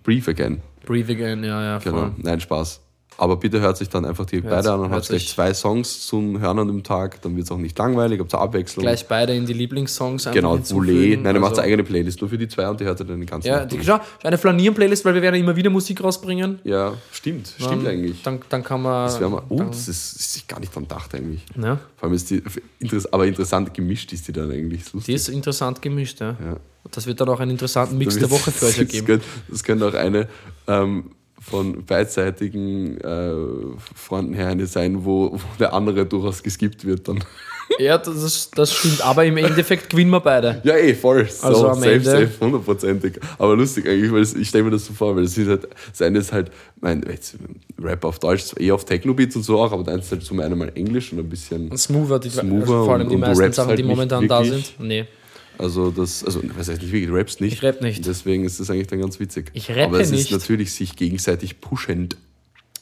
[0.02, 0.62] Brief Again.
[0.86, 1.92] Breathe again, ja, ja, voll.
[1.92, 2.11] Genau.
[2.18, 2.80] Nein, Spaß.
[3.16, 5.54] Aber bitte hört sich dann einfach direkt Hört's- beide an und hört habt gleich zwei
[5.54, 7.22] Songs zum Hören an dem Tag.
[7.22, 8.82] Dann wird es auch nicht langweilig, habt ihr Abwechslung.
[8.84, 10.56] Gleich beide in die Lieblingssongs einfach genau.
[10.56, 11.22] Boulet.
[11.22, 13.04] Nein, ihr macht Also- eine eigene Playlist nur für die zwei und die hört ihr
[13.06, 13.86] dann den ganzen Ja, Tag die, durch.
[13.86, 16.58] schau, eine Flanieren-Playlist, weil wir werden immer wieder Musik rausbringen.
[16.64, 17.48] Ja, stimmt.
[17.56, 18.22] Stimmt Dann- eigentlich.
[18.22, 19.06] Dann, dann kann man.
[19.06, 21.42] Das wäre mal, oh, das ist, das ist gar nicht dran gedacht eigentlich.
[21.56, 22.42] ja, Vor allem ist die,
[23.12, 24.84] aber interessant gemischt ist die dann eigentlich.
[24.84, 25.06] Das lustig.
[25.06, 26.30] die ist interessant gemischt, ja.
[26.44, 26.56] Ja.
[26.90, 29.06] Das wird dann auch einen interessanten Mix der Woche für euch das ergeben.
[29.06, 30.28] Könnte, das könnte auch eine
[30.66, 31.10] ähm,
[31.49, 33.32] von beidseitigen äh,
[33.95, 37.22] Freunden her eine sein, wo, wo der andere durchaus geskippt wird dann.
[37.78, 39.01] Ja, das, ist, das stimmt.
[39.05, 40.61] Aber im Endeffekt gewinnen wir beide.
[40.64, 41.26] Ja, eh, voll.
[41.26, 43.14] So, Also am safe, Ende- safe, hundertprozentig.
[43.38, 46.03] Aber lustig eigentlich, weil ich stelle mir das so vor, weil es ist halt, das
[46.03, 46.51] eine ist halt,
[46.82, 47.36] mein, jetzt,
[47.82, 50.59] Rap auf Deutsch, eher auf Techno-Beats und so auch, aber dann ist halt zum einen
[50.59, 53.68] mal Englisch und ein bisschen, Smoother, die, Smoother also vor allem und- die meisten Sachen,
[53.70, 54.74] halt die momentan da sind.
[54.78, 55.07] Nee.
[55.59, 57.55] Also das, also, was heißt nicht wirklich, du rappst nicht.
[57.55, 58.07] Ich rapp nicht.
[58.07, 59.50] Deswegen ist das eigentlich dann ganz witzig.
[59.55, 60.22] Ich rappe Aber es nicht.
[60.26, 62.16] ist natürlich sich gegenseitig pushend.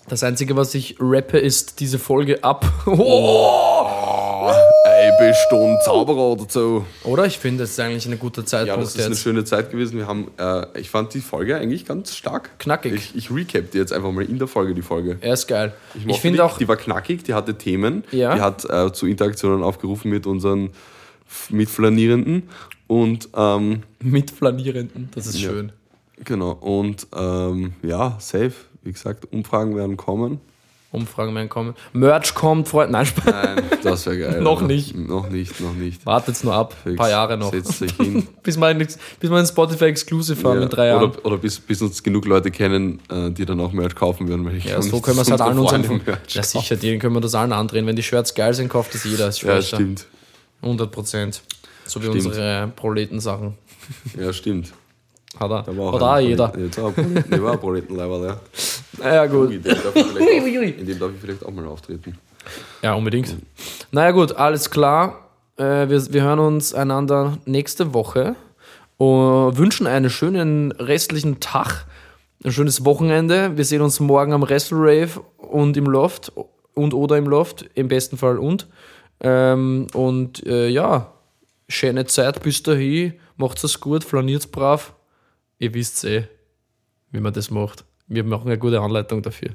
[0.09, 2.67] Das Einzige, was ich rappe, ist diese Folge ab.
[2.87, 4.51] Oh!
[4.85, 6.85] Ey, bist du ein Zauberer oder so?
[7.05, 7.27] Oder?
[7.27, 9.23] Ich finde, das ist eigentlich ein guter Ja, Zeitpunkt das ist eine jetzt.
[9.23, 9.97] schöne Zeit gewesen.
[9.99, 12.59] Wir haben, äh, ich fand die Folge eigentlich ganz stark.
[12.59, 12.93] Knackig.
[12.95, 15.19] Ich, ich recap dir jetzt einfach mal in der Folge die Folge.
[15.21, 15.73] Er ist geil.
[15.95, 18.35] Ich, mochte finde die, auch, Die war knackig, die hatte Themen, Ja.
[18.35, 20.71] die hat äh, zu Interaktionen aufgerufen mit unseren
[21.33, 22.43] F- Mitflanierenden
[22.87, 25.49] und ähm, mit Flanierenden, das ist Ja.
[25.51, 25.73] schön.
[26.25, 28.53] genau und ähm, ja, safe.
[28.85, 30.41] Wie gesagt, Umfragen werden kommen.
[30.91, 31.75] Umfragen werden kommen.
[31.95, 32.93] Merch kommt, Freunde.
[32.93, 33.25] Nein, Spaß.
[33.25, 34.41] Nein, das wäre geil.
[34.43, 34.95] Noch nicht.
[34.95, 36.05] Noch nicht, noch nicht.
[36.05, 36.77] Wartet's nur ab.
[36.85, 37.51] Ein paar Jahre noch.
[37.51, 38.27] Setzt sich hin.
[38.43, 41.05] bis, wir ein, bis wir ein Spotify Exclusive haben Ja, in drei Jahren.
[41.13, 44.45] Oder, oder bis, bis uns genug Leute kennen, äh, die dann auch Merch kaufen würden.
[44.45, 46.01] Weil ich ja, so können wir es halt allen unsere unseren.
[46.29, 47.87] Ja, sicher, denen können wir das allen andrehen.
[47.87, 49.31] Wenn die Shirts geil sind, kauft das jeder.
[49.31, 50.07] Ja, stimmt.
[50.63, 51.43] 100 Prozent.
[51.85, 52.27] So wie Stimmt.
[52.27, 53.55] unsere Proletensachen.
[54.19, 54.73] Ja, stimmt.
[55.39, 55.63] Hat er.
[55.63, 56.53] Da war Hat auch ein jeder.
[56.59, 58.41] Jetzt auch ein war ein Proletenleiberl, ja.
[59.15, 59.51] Ja, gut.
[59.51, 62.19] In dem, darf ich vielleicht auch, in dem darf ich vielleicht auch mal auftreten.
[62.83, 63.37] Ja, unbedingt.
[63.91, 65.29] Naja, gut, alles klar.
[65.57, 68.37] Äh, wir, wir hören uns einander nächste Woche
[68.99, 71.87] und wünschen einen schönen restlichen Tag,
[72.45, 73.57] ein schönes Wochenende.
[73.57, 76.33] Wir sehen uns morgen am Wrestle Rave und im Loft
[76.75, 78.67] und oder im Loft, im besten Fall und.
[79.23, 81.13] Ähm, und äh, ja,
[81.69, 83.15] schöne Zeit bis dahin.
[83.37, 84.93] Macht's es gut, flaniert's brav.
[85.59, 86.25] Ihr wisst eh,
[87.13, 87.85] wie man das macht.
[88.09, 89.51] Wir machen eine gute Anleitung dafür.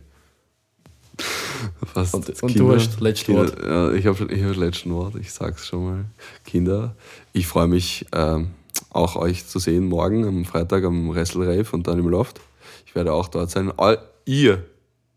[1.93, 3.63] Fast Und- und du hast letztes Kinder, Wort.
[3.63, 6.05] Ja, ich habe ich hab das letzte Wort, ich sag's schon mal.
[6.45, 6.95] Kinder,
[7.33, 8.51] ich freue mich ähm,
[8.91, 12.39] auch euch zu sehen morgen am Freitag am Wrestle Rave und dann im Loft.
[12.85, 13.71] Ich werde auch dort sein.
[13.77, 14.63] All, ihr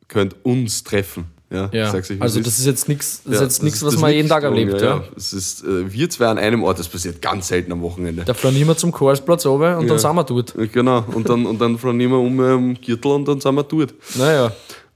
[0.08, 1.26] könnt uns treffen.
[1.50, 4.12] Ja, Ja, sag's euch, also das ist jetzt nichts, Ja, ist jetzt nichts, was man
[4.12, 4.80] jeden Tag erlebt.
[4.80, 8.24] Ja, Es ist äh, wir zwei an einem Ort, das passiert ganz selten am Wochenende.
[8.24, 9.88] Da flanieren wir zum Chorsplatz runter und Ja.
[9.90, 10.54] dann sind wir dort.
[10.72, 13.94] Genau, und dann, und dann flanieren wir um ähm, Gürtel und dann sind wir dort.
[14.16, 14.52] Naja,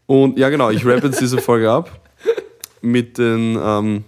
[0.06, 1.90] Und ja, genau, ich rappe jetzt diese Folge ab
[2.82, 4.04] mit den ähm,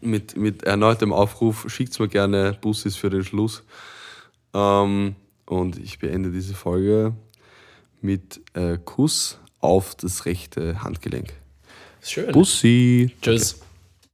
[0.00, 3.62] mit, mit erneutem Aufruf, schickt mir gerne Bussis für den Schluss.
[4.54, 7.12] Ähm, und ich beende diese Folge
[8.00, 11.34] mit äh, Kuss auf das rechte Handgelenk.
[12.02, 12.32] Schön.
[12.32, 13.10] Bussi!
[13.20, 13.61] Tschüss.